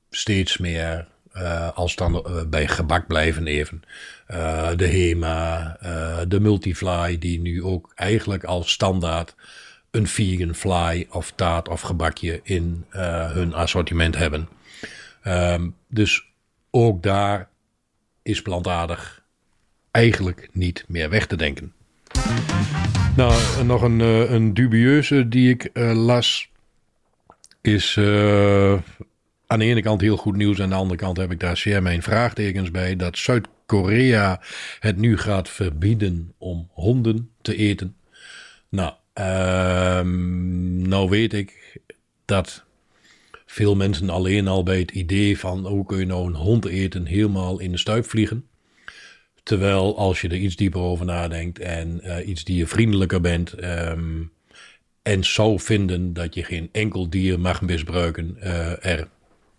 steeds 0.09 0.57
meer, 0.57 1.07
uh, 1.33 1.71
als 1.71 1.95
dan 1.95 2.25
bij 2.49 2.67
gebak 2.67 3.07
blijven 3.07 3.47
even, 3.47 3.81
de 4.75 4.87
HEMA, 4.87 5.77
de 6.27 6.39
Multifly, 6.39 7.17
die 7.17 7.39
nu 7.39 7.63
ook 7.63 7.91
eigenlijk 7.95 8.43
als 8.43 8.71
standaard 8.71 9.35
een 9.91 10.07
vegan 10.07 10.55
fly 10.55 11.07
of 11.09 11.31
taart 11.35 11.67
of 11.67 11.81
gebakje 11.81 12.39
in 12.43 12.85
hun 12.89 13.53
assortiment 13.53 14.15
hebben. 14.15 14.47
Um, 15.27 15.75
dus 15.87 16.33
ook 16.75 17.03
daar 17.03 17.49
is 18.21 18.41
plantaardig 18.41 19.23
eigenlijk 19.91 20.49
niet 20.51 20.85
meer 20.87 21.09
weg 21.09 21.27
te 21.27 21.35
denken. 21.35 21.73
Nou, 23.15 23.63
nog 23.65 23.81
een, 23.81 24.01
eh, 24.01 24.31
een 24.31 24.53
dubieuze 24.53 25.27
die 25.27 25.49
ik 25.49 25.69
uh, 25.73 26.05
las 26.05 26.49
is 27.61 27.95
uh, 27.95 28.73
aan 29.47 29.59
de 29.59 29.65
ene 29.65 29.81
kant 29.81 30.01
heel 30.01 30.17
goed 30.17 30.35
nieuws. 30.35 30.61
Aan 30.61 30.69
de 30.69 30.75
andere 30.75 30.99
kant 30.99 31.17
heb 31.17 31.31
ik 31.31 31.39
daar 31.39 31.57
zeer 31.57 31.81
mijn 31.81 32.01
vraagtekens 32.01 32.71
bij. 32.71 32.95
Dat 32.95 33.17
Zuid-Korea 33.17 34.41
het 34.79 34.97
nu 34.97 35.17
gaat 35.17 35.49
verbieden 35.49 36.33
om 36.37 36.69
honden 36.71 37.29
te 37.41 37.55
eten. 37.55 37.95
Nou, 38.69 38.93
uh, 39.19 40.01
nou 40.87 41.09
weet 41.09 41.33
ik 41.33 41.79
dat 42.25 42.64
veel 43.55 43.75
mensen 43.75 44.09
alleen 44.09 44.47
al 44.47 44.63
bij 44.63 44.79
het 44.79 44.91
idee 44.91 45.39
van 45.39 45.67
hoe 45.67 45.85
kun 45.85 45.99
je 45.99 46.05
nou 46.05 46.27
een 46.27 46.35
hond 46.35 46.65
eten 46.65 47.05
helemaal 47.05 47.59
in 47.59 47.71
de 47.71 47.77
stuip 47.77 48.05
vliegen. 48.09 48.47
Terwijl 49.43 49.97
als 49.97 50.21
je 50.21 50.27
er 50.27 50.35
iets 50.35 50.55
dieper 50.55 50.81
over 50.81 51.05
nadenkt 51.05 51.59
en 51.59 52.01
uh, 52.03 52.27
iets 52.27 52.43
diervriendelijker 52.43 53.21
bent 53.21 53.63
um, 53.63 54.31
en 55.01 55.23
zou 55.23 55.59
vinden 55.59 56.13
dat 56.13 56.33
je 56.33 56.43
geen 56.43 56.69
enkel 56.71 57.09
dier 57.09 57.39
mag 57.39 57.61
misbruiken, 57.61 58.37
uh, 58.39 58.85
er 58.85 59.07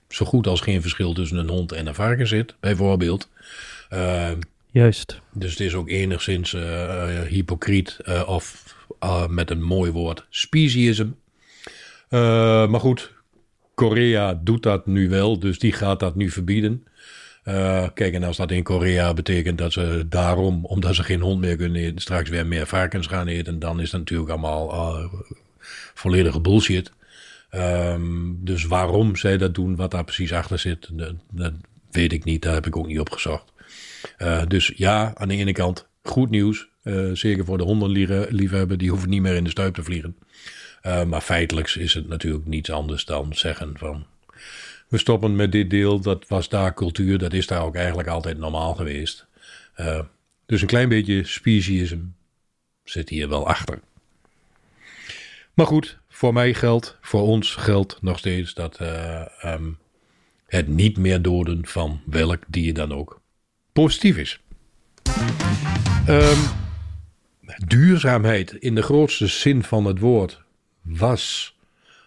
zo 0.09 0.25
goed 0.25 0.47
als 0.47 0.61
geen 0.61 0.81
verschil 0.81 1.13
tussen 1.13 1.39
een 1.39 1.49
hond 1.49 1.73
en 1.73 1.87
een 1.87 1.95
varken 1.95 2.27
zit, 2.27 2.55
bijvoorbeeld. 2.61 3.31
Uh, 3.93 4.31
Juist. 4.71 5.21
Dus 5.33 5.51
het 5.51 5.61
is 5.61 5.75
ook 5.75 5.89
enigszins 5.89 6.53
uh, 6.53 7.21
hypocriet 7.23 7.99
of 8.27 8.75
met 9.29 9.51
een 9.51 9.63
mooi 9.63 9.91
woord 9.91 10.27
speciesism. 10.31 11.09
maar 12.11 12.81
goed, 12.81 13.15
Korea 13.77 14.41
doet 14.43 14.63
dat 14.63 14.87
nu 14.87 15.09
wel, 15.09 15.39
dus 15.39 15.59
die 15.59 15.73
gaat 15.73 16.01
dat 16.01 16.15
nu 16.15 16.31
verbieden. 16.31 16.87
Uh, 17.45 17.89
kijk, 17.95 18.15
en 18.15 18.23
als 18.23 18.37
dat 18.37 18.51
in 18.51 18.63
Korea 18.63 19.15
betekent 19.15 19.59
dat 19.59 19.73
ze 19.73 20.07
daarom, 20.09 20.65
omdat 20.65 20.95
ze 20.95 21.03
geen 21.03 21.21
hond 21.21 21.41
meer 21.41 21.57
kunnen 21.57 21.83
eten, 21.83 22.01
straks 22.01 22.31
weer 22.31 22.47
meer 22.47 22.67
varkens 22.67 23.07
gaan 23.07 23.27
eten, 23.27 23.59
dan 23.59 23.81
is 23.81 23.91
dat 23.91 24.01
natuurlijk 24.01 24.31
allemaal 24.31 24.73
uh, 24.73 25.13
volledige 25.95 26.41
bullshit. 26.41 26.93
Um, 27.51 28.39
dus 28.45 28.65
waarom 28.65 29.17
zij 29.17 29.37
dat 29.37 29.55
doen, 29.55 29.77
wat 29.77 29.91
daar 29.91 30.05
precies 30.05 30.33
achter 30.33 30.59
zit, 30.59 30.89
dat, 31.31 31.53
weet 31.91 32.13
ik 32.13 32.25
niet. 32.25 32.43
Daar 32.43 32.55
heb 32.55 32.67
ik 32.67 32.77
ook 32.77 32.87
niet 32.87 33.01
op 33.01 33.11
gezocht. 33.11 33.53
Uh, 34.19 34.43
dus 34.49 34.73
ja, 34.77 35.13
aan 35.15 35.29
de 35.29 35.37
ene 35.37 35.53
kant 35.53 35.89
goed 36.03 36.31
nieuws. 36.31 36.69
zeker 37.13 37.45
voor 37.45 37.59
de 37.59 37.65
hondenliefhebber, 37.65 38.79
die 38.79 38.91
hoeven 38.91 39.09
niet 39.09 39.23
meer 39.23 39.35
in 39.35 39.45
de 39.45 39.51
stuip 39.51 39.75
te 39.75 39.83
vliegen. 39.83 40.17
Uh, 40.87 41.05
maar 41.05 41.21
feitelijk 41.21 41.75
is 41.75 41.95
het 41.95 42.09
natuurlijk 42.09 42.47
niets 42.47 42.71
anders 42.71 43.05
dan 43.05 43.35
zeggen 43.35 43.79
van... 43.79 44.07
We 44.89 44.99
stoppen 44.99 45.37
met 45.37 45.53
dit 45.53 45.71
deel, 45.71 46.01
dat 46.01 46.29
was 46.29 46.49
daar 46.49 46.75
cultuur, 46.75 47.19
dat 47.19 47.33
is 47.33 47.47
daar 47.47 47.63
ook 47.63 47.75
eigenlijk 47.75 48.09
altijd 48.09 48.39
normaal 48.39 48.75
geweest. 48.75 49.27
Uh, 49.77 50.01
dus 50.47 50.61
een 50.61 50.67
klein 50.67 50.89
beetje 50.89 51.25
speciesism 51.25 51.99
zit 52.85 53.09
hier 53.09 53.29
wel 53.29 53.49
achter. 53.49 53.81
Maar 55.55 55.67
goed, 55.67 55.99
voor 56.09 56.33
mij 56.33 56.55
geldt, 56.55 56.99
voor 57.01 57.23
ons 57.23 57.55
geldt 57.55 57.99
nog 58.03 58.19
steeds 58.19 58.55
dat 58.55 58.81
uh, 58.81 59.27
um, 59.45 59.79
het 60.47 60.69
niet 60.69 60.97
meer 60.97 61.23
doden 61.23 61.67
van 61.67 62.01
welk 62.07 62.43
dier 62.47 62.75
dan 62.75 62.93
ook 62.93 63.21
positief 63.73 64.17
is. 64.17 64.41
Um, 66.09 66.39
duurzaamheid 67.67 68.53
in 68.53 68.75
de 68.75 68.83
grootste 68.83 69.27
zin 69.27 69.63
van 69.63 69.85
het 69.85 69.99
woord 69.99 70.45
was 70.87 71.57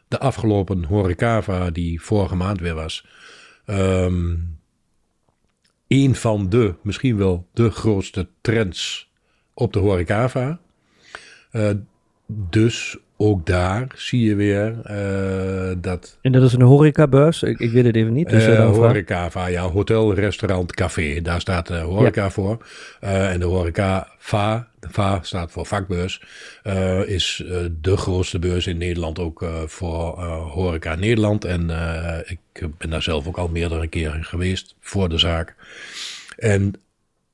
de 0.07 0.19
afgelopen 0.19 0.83
horecava 0.83 1.69
die 1.69 2.01
vorige 2.01 2.35
maand 2.35 2.59
weer 2.59 2.75
was. 2.75 3.05
Um, 3.65 4.57
een 5.87 6.15
van 6.15 6.49
de, 6.49 6.75
misschien 6.81 7.17
wel 7.17 7.47
de 7.53 7.69
grootste 7.69 8.27
trends 8.41 9.11
op 9.53 9.73
de 9.73 9.79
horecava. 9.79 10.59
Uh, 11.51 11.69
dus 12.27 12.97
ook 13.21 13.45
daar 13.45 13.87
zie 13.95 14.25
je 14.25 14.35
weer 14.35 14.75
uh, 14.91 15.75
dat... 15.77 16.17
En 16.21 16.31
dat 16.31 16.43
is 16.43 16.53
een 16.53 16.61
horecabeurs? 16.61 17.43
Ik, 17.43 17.59
ik 17.59 17.71
weet 17.71 17.85
het 17.85 17.95
even 17.95 18.13
niet. 18.13 18.29
Dus 18.29 18.47
uh, 18.47 18.69
horecava, 18.69 19.47
ja. 19.47 19.69
Hotel, 19.69 20.13
restaurant, 20.13 20.73
café. 20.73 21.21
Daar 21.21 21.41
staat 21.41 21.67
de 21.67 21.77
horeca 21.77 22.23
ja. 22.23 22.29
voor. 22.29 22.65
Uh, 23.03 23.31
en 23.31 23.39
de 23.39 23.45
horecava, 23.45 24.67
de 24.79 24.87
VA 24.91 25.19
staat 25.21 25.51
voor 25.51 25.65
vakbeurs, 25.65 26.23
is 27.05 27.43
de 27.81 27.97
grootste 27.97 28.39
beurs 28.39 28.67
in 28.67 28.77
Nederland 28.77 29.19
ook 29.19 29.45
voor 29.65 30.23
horeca 30.23 30.95
Nederland. 30.95 31.45
En 31.45 31.69
ik 32.25 32.67
ben 32.77 32.89
daar 32.89 33.03
zelf 33.03 33.27
ook 33.27 33.37
al 33.37 33.47
meerdere 33.47 33.87
keren 33.87 34.23
geweest 34.23 34.75
voor 34.79 35.09
de 35.09 35.17
zaak. 35.17 35.55
En 36.37 36.73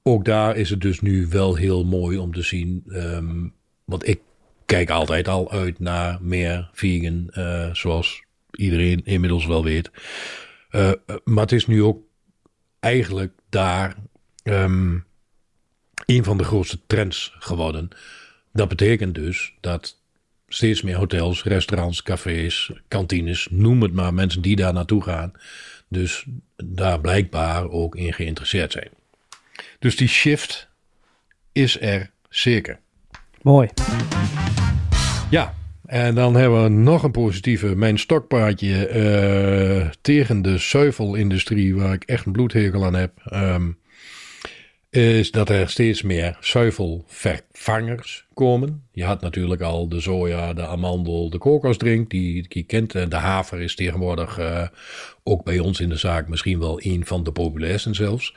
ook 0.03 0.25
daar 0.25 0.57
is 0.57 0.69
het 0.69 0.81
dus 0.81 1.01
nu 1.01 1.27
wel 1.29 1.55
heel 1.55 1.85
mooi 1.85 2.17
om 2.17 2.33
te 2.33 2.41
zien. 2.41 2.83
Um, 2.87 3.53
want 3.83 4.07
ik 4.07 4.19
kijk 4.65 4.89
altijd 4.89 5.27
al 5.27 5.51
uit 5.51 5.79
naar 5.79 6.17
meer 6.21 6.69
vegan, 6.73 7.29
uh, 7.31 7.73
zoals 7.73 8.23
iedereen 8.51 9.01
inmiddels 9.05 9.45
wel 9.45 9.63
weet. 9.63 9.91
Uh, 10.71 10.91
maar 11.23 11.43
het 11.43 11.51
is 11.51 11.67
nu 11.67 11.83
ook 11.83 12.03
eigenlijk 12.79 13.33
daar 13.49 13.95
um, 14.43 15.05
een 16.05 16.23
van 16.23 16.37
de 16.37 16.43
grootste 16.43 16.79
trends 16.87 17.35
geworden. 17.39 17.89
Dat 18.53 18.67
betekent 18.67 19.15
dus 19.15 19.53
dat 19.61 19.99
steeds 20.47 20.81
meer 20.81 20.95
hotels, 20.95 21.43
restaurants, 21.43 22.03
cafés, 22.03 22.71
kantines, 22.87 23.47
noem 23.51 23.81
het 23.81 23.93
maar, 23.93 24.13
mensen 24.13 24.41
die 24.41 24.55
daar 24.55 24.73
naartoe 24.73 25.03
gaan, 25.03 25.33
dus 25.87 26.25
daar 26.55 27.01
blijkbaar 27.01 27.69
ook 27.69 27.95
in 27.95 28.13
geïnteresseerd 28.13 28.71
zijn. 28.71 28.89
Dus 29.79 29.95
die 29.95 30.07
shift 30.07 30.69
is 31.51 31.81
er 31.81 32.11
zeker. 32.29 32.79
Mooi. 33.45 33.69
Ja, 35.29 35.53
en 35.85 36.15
dan 36.15 36.35
hebben 36.35 36.63
we 36.63 36.69
nog 36.69 37.03
een 37.03 37.11
positieve. 37.11 37.75
Mijn 37.75 37.99
stokpaardje 37.99 38.89
uh, 38.89 39.89
tegen 40.01 40.41
de 40.41 40.57
zuivelindustrie, 40.57 41.75
waar 41.75 41.93
ik 41.93 42.03
echt 42.03 42.25
een 42.25 42.31
bloedhekel 42.31 42.85
aan 42.85 42.95
heb, 42.95 43.11
um, 43.33 43.77
is 44.89 45.31
dat 45.31 45.49
er 45.49 45.69
steeds 45.69 46.01
meer 46.01 46.37
zuivelvervangers 46.39 48.25
komen. 48.33 48.83
Je 48.91 49.03
had 49.03 49.21
natuurlijk 49.21 49.61
al 49.61 49.89
de 49.89 50.01
soja, 50.01 50.53
de 50.53 50.65
amandel, 50.65 51.29
de 51.29 51.37
kokosdrink, 51.37 52.09
die 52.09 52.45
je 52.49 52.63
kent. 52.63 52.91
De 52.91 53.15
haver 53.15 53.61
is 53.61 53.75
tegenwoordig 53.75 54.39
uh, 54.39 54.67
ook 55.23 55.43
bij 55.43 55.59
ons 55.59 55.79
in 55.79 55.89
de 55.89 55.97
zaak 55.97 56.27
misschien 56.27 56.59
wel 56.59 56.79
een 56.83 57.05
van 57.05 57.23
de 57.23 57.31
populairsten 57.31 57.95
zelfs. 57.95 58.35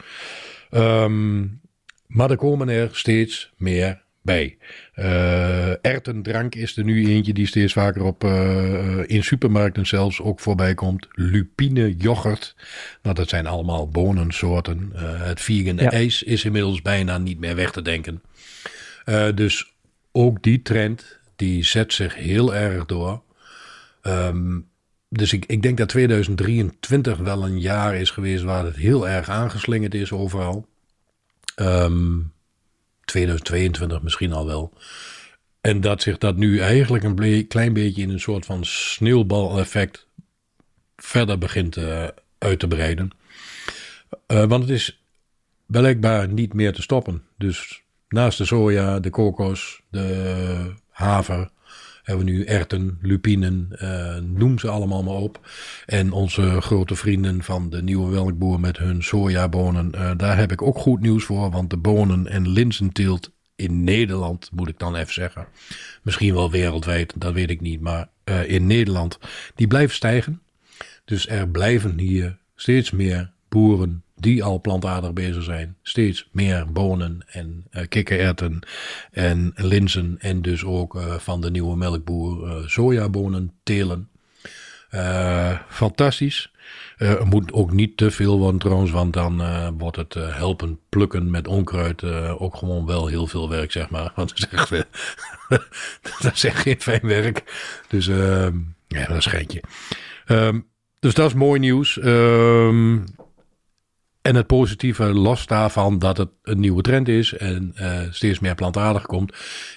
Um, 0.70 1.60
maar 2.06 2.30
er 2.30 2.36
komen 2.36 2.68
er 2.68 2.88
steeds 2.92 3.52
meer 3.56 4.06
bij. 4.28 4.56
Uh, 4.96 5.84
ertendrank 5.84 6.54
is 6.54 6.76
er 6.76 6.84
nu 6.84 7.06
eentje 7.06 7.32
die 7.32 7.46
steeds 7.46 7.72
vaker 7.72 8.02
op, 8.02 8.24
uh, 8.24 8.98
in 9.06 9.24
supermarkten 9.24 9.86
zelfs 9.86 10.20
ook 10.20 10.40
voorbij 10.40 10.74
komt. 10.74 11.08
Lupine 11.12 11.96
yoghurt. 11.96 12.54
Nou, 13.02 13.14
dat 13.14 13.28
zijn 13.28 13.46
allemaal 13.46 13.88
bonensoorten. 13.88 14.92
Uh, 14.94 15.00
het 15.22 15.40
vegan 15.40 15.76
ja. 15.76 15.90
ijs 15.90 16.22
is 16.22 16.44
inmiddels 16.44 16.82
bijna 16.82 17.18
niet 17.18 17.38
meer 17.38 17.54
weg 17.54 17.70
te 17.70 17.82
denken. 17.82 18.22
dus 19.34 19.72
ook 20.12 20.42
die 20.42 20.62
trend, 20.62 21.18
die 21.36 21.64
zet 21.64 21.92
zich 21.92 22.14
heel 22.14 22.54
erg 22.54 22.86
door. 22.86 23.22
Um, 24.02 24.66
dus 25.08 25.32
ik, 25.32 25.44
ik 25.46 25.62
denk 25.62 25.78
dat 25.78 25.88
2023 25.88 27.18
wel 27.18 27.44
een 27.44 27.60
jaar 27.60 27.94
is 27.94 28.10
geweest 28.10 28.42
waar 28.42 28.64
het 28.64 28.76
heel 28.76 29.08
erg 29.08 29.28
aangeslingerd 29.28 29.94
is 29.94 30.12
overal. 30.12 30.66
Um, 31.56 32.32
2022 33.08 34.02
misschien 34.02 34.32
al 34.32 34.46
wel. 34.46 34.72
En 35.60 35.80
dat 35.80 36.02
zich 36.02 36.18
dat 36.18 36.36
nu 36.36 36.60
eigenlijk 36.60 37.04
een 37.04 37.46
klein 37.48 37.72
beetje 37.72 38.02
in 38.02 38.10
een 38.10 38.20
soort 38.20 38.46
van 38.46 38.64
sneeuwbaleffect 38.64 40.06
verder 40.96 41.38
begint 41.38 41.76
uh, 41.76 42.08
uit 42.38 42.58
te 42.58 42.68
breiden. 42.68 43.10
Uh, 44.26 44.44
want 44.44 44.62
het 44.62 44.72
is 44.72 45.02
blijkbaar 45.66 46.28
niet 46.28 46.54
meer 46.54 46.72
te 46.72 46.82
stoppen. 46.82 47.22
Dus 47.36 47.82
naast 48.08 48.38
de 48.38 48.44
soja, 48.44 49.00
de 49.00 49.10
kokos, 49.10 49.80
de 49.90 50.72
haver, 50.88 51.50
hebben 52.08 52.26
we 52.26 52.32
nu 52.32 52.44
erten, 52.44 52.98
lupinen, 53.02 53.68
uh, 53.82 54.16
noem 54.16 54.58
ze 54.58 54.68
allemaal 54.68 55.02
maar 55.02 55.14
op. 55.14 55.48
En 55.86 56.12
onze 56.12 56.60
grote 56.60 56.94
vrienden 56.94 57.42
van 57.42 57.70
de 57.70 57.82
nieuwe 57.82 58.10
welkboer 58.10 58.60
met 58.60 58.78
hun 58.78 59.02
sojabonen, 59.02 59.92
uh, 59.94 60.10
daar 60.16 60.38
heb 60.38 60.52
ik 60.52 60.62
ook 60.62 60.78
goed 60.78 61.00
nieuws 61.00 61.24
voor. 61.24 61.50
Want 61.50 61.70
de 61.70 61.76
bonen- 61.76 62.26
en 62.26 62.48
linzenteelt 62.48 63.30
in 63.56 63.84
Nederland, 63.84 64.50
moet 64.52 64.68
ik 64.68 64.78
dan 64.78 64.96
even 64.96 65.12
zeggen. 65.12 65.46
Misschien 66.02 66.34
wel 66.34 66.50
wereldwijd, 66.50 67.14
dat 67.16 67.32
weet 67.32 67.50
ik 67.50 67.60
niet. 67.60 67.80
Maar 67.80 68.08
uh, 68.24 68.50
in 68.50 68.66
Nederland, 68.66 69.18
die 69.54 69.66
blijven 69.66 69.94
stijgen. 69.94 70.42
Dus 71.04 71.28
er 71.28 71.48
blijven 71.48 71.98
hier 71.98 72.38
steeds 72.54 72.90
meer 72.90 73.30
boeren 73.48 74.02
die 74.20 74.44
al 74.44 74.60
plantaardig 74.60 75.12
bezig 75.12 75.42
zijn, 75.42 75.76
steeds 75.82 76.28
meer 76.32 76.72
bonen 76.72 77.20
en 77.26 77.66
uh, 77.70 77.82
kikkererwten 77.88 78.60
en 79.10 79.52
linzen 79.54 80.16
en 80.18 80.42
dus 80.42 80.64
ook 80.64 80.94
uh, 80.94 81.14
van 81.14 81.40
de 81.40 81.50
nieuwe 81.50 81.76
melkboer 81.76 82.48
uh, 82.48 82.66
sojabonen 82.66 83.52
telen. 83.62 84.08
fantastisch. 85.68 86.52
er 86.96 87.26
moet 87.26 87.52
ook 87.52 87.72
niet 87.72 87.96
te 87.96 88.10
veel 88.10 88.38
worden 88.38 88.60
trouwens, 88.60 88.90
want 88.90 89.12
dan 89.12 89.42
wordt 89.78 89.96
het 89.96 90.14
helpen 90.14 90.78
plukken 90.88 91.30
met 91.30 91.48
onkruid 91.48 92.04
ook 92.38 92.56
gewoon 92.56 92.86
wel 92.86 93.06
heel 93.06 93.26
veel 93.26 93.48
werk, 93.48 93.72
zeg 93.72 93.90
maar. 93.90 94.12
Want 94.14 94.34
dat 96.22 96.32
is 96.34 96.44
echt, 96.44 96.58
geen 96.58 96.80
fijn 96.80 97.06
werk. 97.06 97.44
Dus 97.88 98.06
ja, 98.86 99.06
dat 99.06 99.16
is 99.16 99.26
geintje. 99.26 99.62
Um, 100.26 100.66
dus 101.00 101.14
dat 101.14 101.26
is 101.26 101.34
mooi 101.34 101.60
nieuws. 101.60 101.96
Um, 101.96 103.04
en 104.28 104.34
het 104.34 104.46
positieve, 104.46 105.04
los 105.04 105.46
daarvan 105.46 105.98
dat 105.98 106.16
het 106.16 106.28
een 106.42 106.60
nieuwe 106.60 106.82
trend 106.82 107.08
is 107.08 107.36
en 107.36 107.74
uh, 107.76 108.00
steeds 108.10 108.38
meer 108.38 108.54
plantaardig 108.54 109.02
komt, 109.02 109.32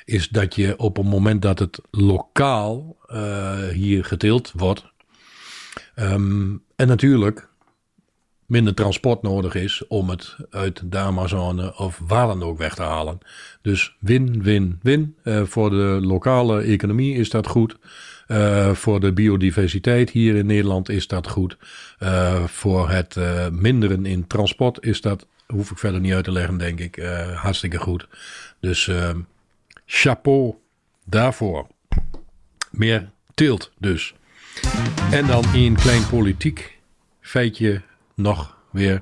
is 0.06 0.30
dat 0.30 0.56
je 0.56 0.78
op 0.78 0.98
het 0.98 1.06
moment 1.06 1.42
dat 1.42 1.60
het 1.60 1.82
lokaal 1.92 2.98
uh, 3.08 3.68
hier 3.68 4.06
geteeld 4.06 4.52
wordt, 4.56 4.86
um, 5.96 6.64
en 6.76 6.88
natuurlijk 6.88 7.50
minder 8.52 8.74
transport 8.74 9.22
nodig 9.22 9.56
is 9.56 9.88
om 9.88 10.10
het 10.10 10.36
uit 10.50 10.92
de 10.92 10.98
Amazone 10.98 11.78
of 11.78 12.02
waar 12.08 12.42
ook 12.42 12.58
weg 12.58 12.76
te 12.76 12.82
halen. 12.82 13.18
Dus 13.62 13.96
win, 14.00 14.44
win, 14.44 14.80
win. 14.82 15.16
Uh, 15.24 15.44
voor 15.44 15.70
de 15.70 16.00
lokale 16.02 16.62
economie 16.62 17.16
is 17.16 17.30
dat 17.30 17.48
goed. 17.48 17.78
Uh, 18.28 18.72
voor 18.74 19.00
de 19.00 19.14
biodiversiteit 19.14 20.10
hier 20.10 20.36
in 20.36 20.46
Nederland 20.46 20.90
is 20.90 21.08
dat 21.08 21.28
goed. 21.28 21.58
Uh, 22.00 22.44
voor 22.44 22.90
het 22.90 23.18
minderen 23.52 24.06
in 24.06 24.28
transport 24.28 24.86
is 24.86 25.02
dat, 25.02 25.28
hoef 25.48 25.72
ik 25.72 25.78
verder 25.78 26.00
niet 26.00 26.14
uit 26.14 26.24
te 26.24 26.32
leggen, 26.32 26.58
denk 26.58 26.80
ik, 26.80 26.96
hartstikke 27.36 27.78
goed. 27.78 28.08
Dus 28.60 28.88
ehm, 28.88 29.20
chapeau 29.86 30.56
daarvoor. 31.06 31.68
Meer 32.72 33.12
tilt 33.34 33.72
dus. 33.78 34.14
En 35.12 35.28
dan 35.28 35.46
een 35.54 35.76
klein 35.76 36.08
politiek 36.08 36.80
feitje 37.22 37.82
nog 38.16 38.58
weer. 38.72 39.02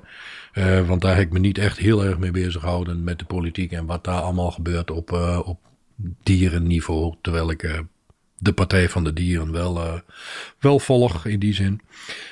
want 0.86 1.02
daar 1.02 1.16
heb 1.16 1.26
ik 1.26 1.32
me 1.32 1.40
niet 1.40 1.58
echt 1.58 1.78
heel 1.78 2.06
erg 2.06 2.18
mee 2.18 2.32
bezig 2.32 2.62
gehouden 2.62 3.04
met 3.04 3.20
de 3.20 3.26
politiek 3.26 3.72
en 3.72 3.86
wat 3.86 4.04
daar 4.04 4.22
allemaal 4.22 4.52
gebeurt 4.52 4.92
op, 4.92 5.12
op 5.46 5.60
dierenniveau. 6.24 7.16
Terwijl 7.22 7.52
ik 7.52 7.84
de 8.40 8.54
Partij 8.54 8.90
van 8.90 9.04
de 9.04 9.14
Dieren 9.14 9.52
wel, 9.52 9.78
uh, 9.78 9.94
wel 10.60 10.80
volg 10.80 11.26
in 11.26 11.40
die 11.40 11.54
zin. 11.54 11.82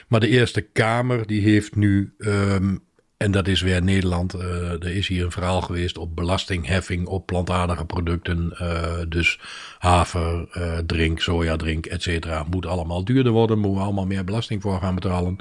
Maar 0.08 0.20
de 0.20 0.28
Eerste 0.28 0.62
Kamer 0.62 1.28
die 1.28 1.42
heeft 1.42 1.76
nu, 1.76 2.14
um, 2.18 2.84
en 3.18 3.32
dat 3.32 3.48
is 3.48 3.62
weer 3.62 3.84
Nederland, 3.84 4.36
uh, 4.36 4.72
er 4.72 4.96
is 4.96 5.08
hier 5.08 5.26
een 5.26 5.32
verhaal 5.32 5.62
geweest 5.62 5.98
op 5.98 6.16
belastingheffing 6.16 7.08
op 7.08 7.26
plantaardige 7.26 7.86
producten. 7.86 8.58
Uh, 8.62 8.98
dus 9.10 9.40
haver, 9.78 10.48
drink, 10.86 11.20
sojadrink, 11.20 11.86
et 11.86 12.02
cetera. 12.02 12.46
Moet 12.50 12.66
allemaal 12.66 13.06
duurder 13.06 13.32
worden, 13.32 13.60
moeten 13.60 13.80
we 13.80 13.86
allemaal 13.86 14.06
meer 14.06 14.24
belasting 14.24 14.62
voor 14.62 14.80
gaan 14.80 14.96
betalen. 14.96 15.38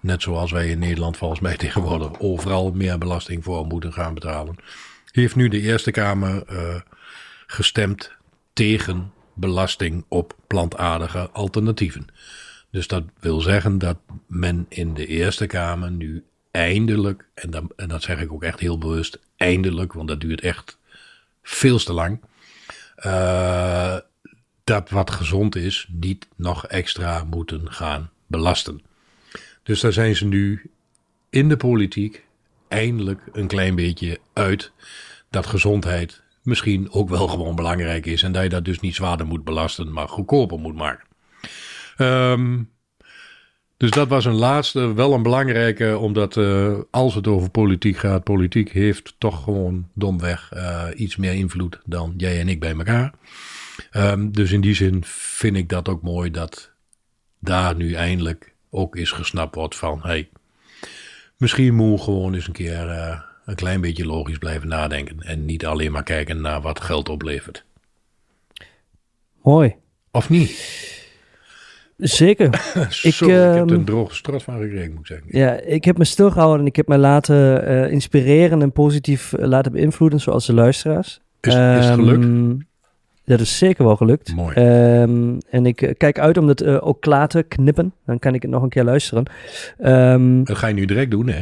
Net 0.00 0.22
zoals 0.22 0.50
wij 0.50 0.68
in 0.68 0.78
Nederland 0.78 1.16
volgens 1.16 1.40
mij 1.40 1.56
tegenwoordig 1.66 2.20
overal 2.20 2.72
meer 2.72 2.98
belasting 2.98 3.44
voor 3.44 3.66
moeten 3.66 3.92
gaan 3.92 4.14
betalen. 4.14 4.56
Heeft 5.12 5.36
nu 5.36 5.48
de 5.48 5.60
Eerste 5.60 5.90
Kamer 5.90 6.42
gestemd 7.46 8.12
tegen 8.52 9.12
belasting 9.34 10.04
op 10.08 10.36
plantaardige 10.46 11.30
alternatieven. 11.30 12.06
Dus 12.70 12.86
dat 12.86 13.04
wil 13.20 13.40
zeggen 13.40 13.78
dat 13.78 13.98
men 14.26 14.66
in 14.68 14.94
de 14.94 15.06
Eerste 15.06 15.46
Kamer 15.46 15.90
nu 15.90 16.24
eindelijk, 16.50 17.28
en, 17.34 17.50
dan, 17.50 17.72
en 17.76 17.88
dat 17.88 18.02
zeg 18.02 18.20
ik 18.20 18.32
ook 18.32 18.42
echt 18.42 18.60
heel 18.60 18.78
bewust, 18.78 19.18
eindelijk, 19.36 19.92
want 19.92 20.08
dat 20.08 20.20
duurt 20.20 20.40
echt 20.40 20.78
veel 21.42 21.78
te 21.78 21.92
lang, 21.92 22.20
uh, 23.06 23.96
dat 24.64 24.90
wat 24.90 25.10
gezond 25.10 25.56
is 25.56 25.88
niet 25.90 26.28
nog 26.36 26.66
extra 26.66 27.24
moeten 27.24 27.72
gaan 27.72 28.10
belasten. 28.26 28.82
Dus 29.62 29.80
daar 29.80 29.92
zijn 29.92 30.16
ze 30.16 30.24
nu 30.24 30.70
in 31.30 31.48
de 31.48 31.56
politiek 31.56 32.24
eindelijk 32.68 33.20
een 33.32 33.46
klein 33.46 33.74
beetje 33.74 34.18
uit 34.32 34.72
dat 35.30 35.46
gezondheid 35.46 36.22
misschien 36.42 36.90
ook 36.90 37.08
wel 37.08 37.28
gewoon 37.28 37.54
belangrijk 37.54 38.06
is. 38.06 38.22
En 38.22 38.32
dat 38.32 38.42
je 38.42 38.48
dat 38.48 38.64
dus 38.64 38.80
niet 38.80 38.94
zwaarder 38.94 39.26
moet 39.26 39.44
belasten, 39.44 39.92
maar 39.92 40.08
goedkoper 40.08 40.58
moet 40.58 40.74
maken. 40.74 41.06
Ehm, 41.96 42.62
dus 43.78 43.90
dat 43.90 44.08
was 44.08 44.24
een 44.24 44.34
laatste, 44.34 44.94
wel 44.94 45.12
een 45.12 45.22
belangrijke, 45.22 45.98
omdat 45.98 46.36
uh, 46.36 46.78
als 46.90 47.14
het 47.14 47.26
over 47.26 47.50
politiek 47.50 47.96
gaat, 47.96 48.24
politiek 48.24 48.72
heeft 48.72 49.14
toch 49.18 49.42
gewoon 49.42 49.88
domweg 49.94 50.50
uh, 50.54 50.84
iets 50.96 51.16
meer 51.16 51.32
invloed 51.32 51.80
dan 51.84 52.14
jij 52.16 52.40
en 52.40 52.48
ik 52.48 52.60
bij 52.60 52.74
elkaar. 52.74 53.12
Um, 53.92 54.32
dus 54.32 54.52
in 54.52 54.60
die 54.60 54.74
zin 54.74 55.04
vind 55.04 55.56
ik 55.56 55.68
dat 55.68 55.88
ook 55.88 56.02
mooi 56.02 56.30
dat 56.30 56.70
daar 57.38 57.76
nu 57.76 57.92
eindelijk 57.92 58.54
ook 58.70 58.96
is 58.96 59.10
gesnapt 59.10 59.54
wordt 59.54 59.76
van, 59.76 60.00
hey, 60.02 60.28
misschien 61.36 61.74
moet 61.74 62.00
gewoon 62.00 62.34
eens 62.34 62.46
een 62.46 62.52
keer 62.52 62.86
uh, 62.86 63.20
een 63.44 63.54
klein 63.54 63.80
beetje 63.80 64.06
logisch 64.06 64.38
blijven 64.38 64.68
nadenken 64.68 65.20
en 65.20 65.44
niet 65.44 65.66
alleen 65.66 65.92
maar 65.92 66.02
kijken 66.02 66.40
naar 66.40 66.60
wat 66.60 66.80
geld 66.80 67.08
oplevert. 67.08 67.64
Mooi. 69.42 69.74
Of 70.10 70.28
niet? 70.28 70.96
Zeker. 71.98 72.46
ik, 73.02 73.14
ik 73.14 73.18
heb 73.18 73.30
er 73.30 73.72
een 73.72 73.84
droge 73.84 74.14
strot 74.14 74.42
van 74.42 74.60
gekregen, 74.60 74.90
moet 74.90 75.00
ik 75.00 75.06
zeggen. 75.06 75.26
Ja, 75.30 75.60
ik 75.60 75.84
heb 75.84 75.98
me 75.98 76.04
stilgehouden 76.04 76.60
en 76.60 76.66
ik 76.66 76.76
heb 76.76 76.88
me 76.88 76.98
laten 76.98 77.70
uh, 77.70 77.92
inspireren 77.92 78.62
en 78.62 78.72
positief 78.72 79.32
uh, 79.32 79.44
laten 79.46 79.72
beïnvloeden, 79.72 80.20
zoals 80.20 80.46
de 80.46 80.52
luisteraars. 80.52 81.20
Is, 81.40 81.54
um, 81.54 81.78
is 81.78 81.86
het 81.86 81.94
gelukt? 81.94 82.66
Dat 83.24 83.40
is 83.40 83.58
zeker 83.58 83.84
wel 83.84 83.96
gelukt. 83.96 84.34
Mooi. 84.34 84.56
Um, 85.00 85.38
en 85.50 85.66
ik 85.66 85.82
uh, 85.82 85.90
kijk 85.96 86.18
uit 86.18 86.38
om 86.38 86.46
dat 86.46 86.64
ook 86.64 87.00
klaar 87.00 87.28
te 87.28 87.42
knippen. 87.42 87.92
Dan 88.06 88.18
kan 88.18 88.34
ik 88.34 88.42
het 88.42 88.50
nog 88.50 88.62
een 88.62 88.68
keer 88.68 88.84
luisteren. 88.84 89.24
Um, 89.78 90.44
dat 90.44 90.56
ga 90.56 90.66
je 90.66 90.74
nu 90.74 90.84
direct 90.84 91.10
doen, 91.10 91.28
hè? 91.28 91.40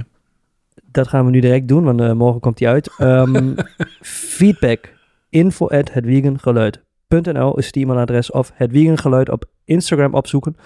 Dat 0.90 1.08
gaan 1.08 1.24
we 1.24 1.30
nu 1.30 1.40
direct 1.40 1.68
doen, 1.68 1.84
want 1.84 2.14
morgen 2.14 2.40
komt 2.40 2.58
die 2.58 2.68
uit. 2.68 2.90
feedback 4.36 4.92
info 5.28 5.68
at 5.68 5.90
hetwiegengeluid.nl 7.08 7.58
is 7.58 7.66
het 7.66 7.76
e-mailadres 7.76 8.30
of 8.30 8.50
het 8.54 8.70
wiegengeluid 8.70 9.30
op 9.30 9.44
Instagram 9.64 10.14
opzoeken. 10.14 10.56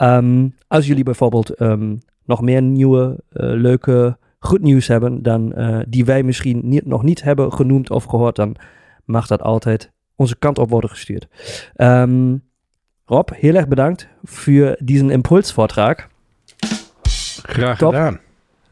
Um, 0.00 0.54
als 0.68 0.86
jullie 0.86 1.04
bijvoorbeeld 1.04 1.60
um, 1.60 2.00
nog 2.24 2.40
meer 2.40 2.62
nieuwe, 2.62 3.16
uh, 3.32 3.52
leuke, 3.52 4.18
goed 4.38 4.62
nieuws 4.62 4.86
hebben, 4.86 5.22
dan 5.22 5.52
uh, 5.56 5.78
die 5.88 6.04
wij 6.04 6.22
misschien 6.22 6.60
niet, 6.64 6.86
nog 6.86 7.02
niet 7.02 7.22
hebben 7.22 7.52
genoemd 7.52 7.90
of 7.90 8.04
gehoord, 8.04 8.36
dan 8.36 8.56
mag 9.04 9.26
dat 9.26 9.42
altijd 9.42 9.90
onze 10.14 10.36
kant 10.36 10.58
op 10.58 10.70
worden 10.70 10.90
gestuurd. 10.90 11.28
Um, 11.76 12.44
Rob, 13.04 13.30
heel 13.32 13.54
erg 13.54 13.68
bedankt 13.68 14.08
voor 14.24 14.76
deze 14.78 15.10
impulsvortrag. 15.10 16.08
Graag 17.42 17.78
Top, 17.78 17.92
gedaan. 17.92 18.20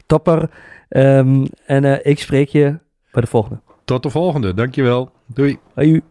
Topper. 0.05 0.49
en 0.87 1.49
uh, 1.67 1.95
ik 2.05 2.19
spreek 2.19 2.49
je 2.49 2.79
bij 3.11 3.21
de 3.21 3.27
volgende. 3.27 3.59
Tot 3.85 4.03
de 4.03 4.09
volgende, 4.09 4.53
dankjewel. 4.53 5.11
Doei. 5.27 5.57
Hoi. 5.73 6.01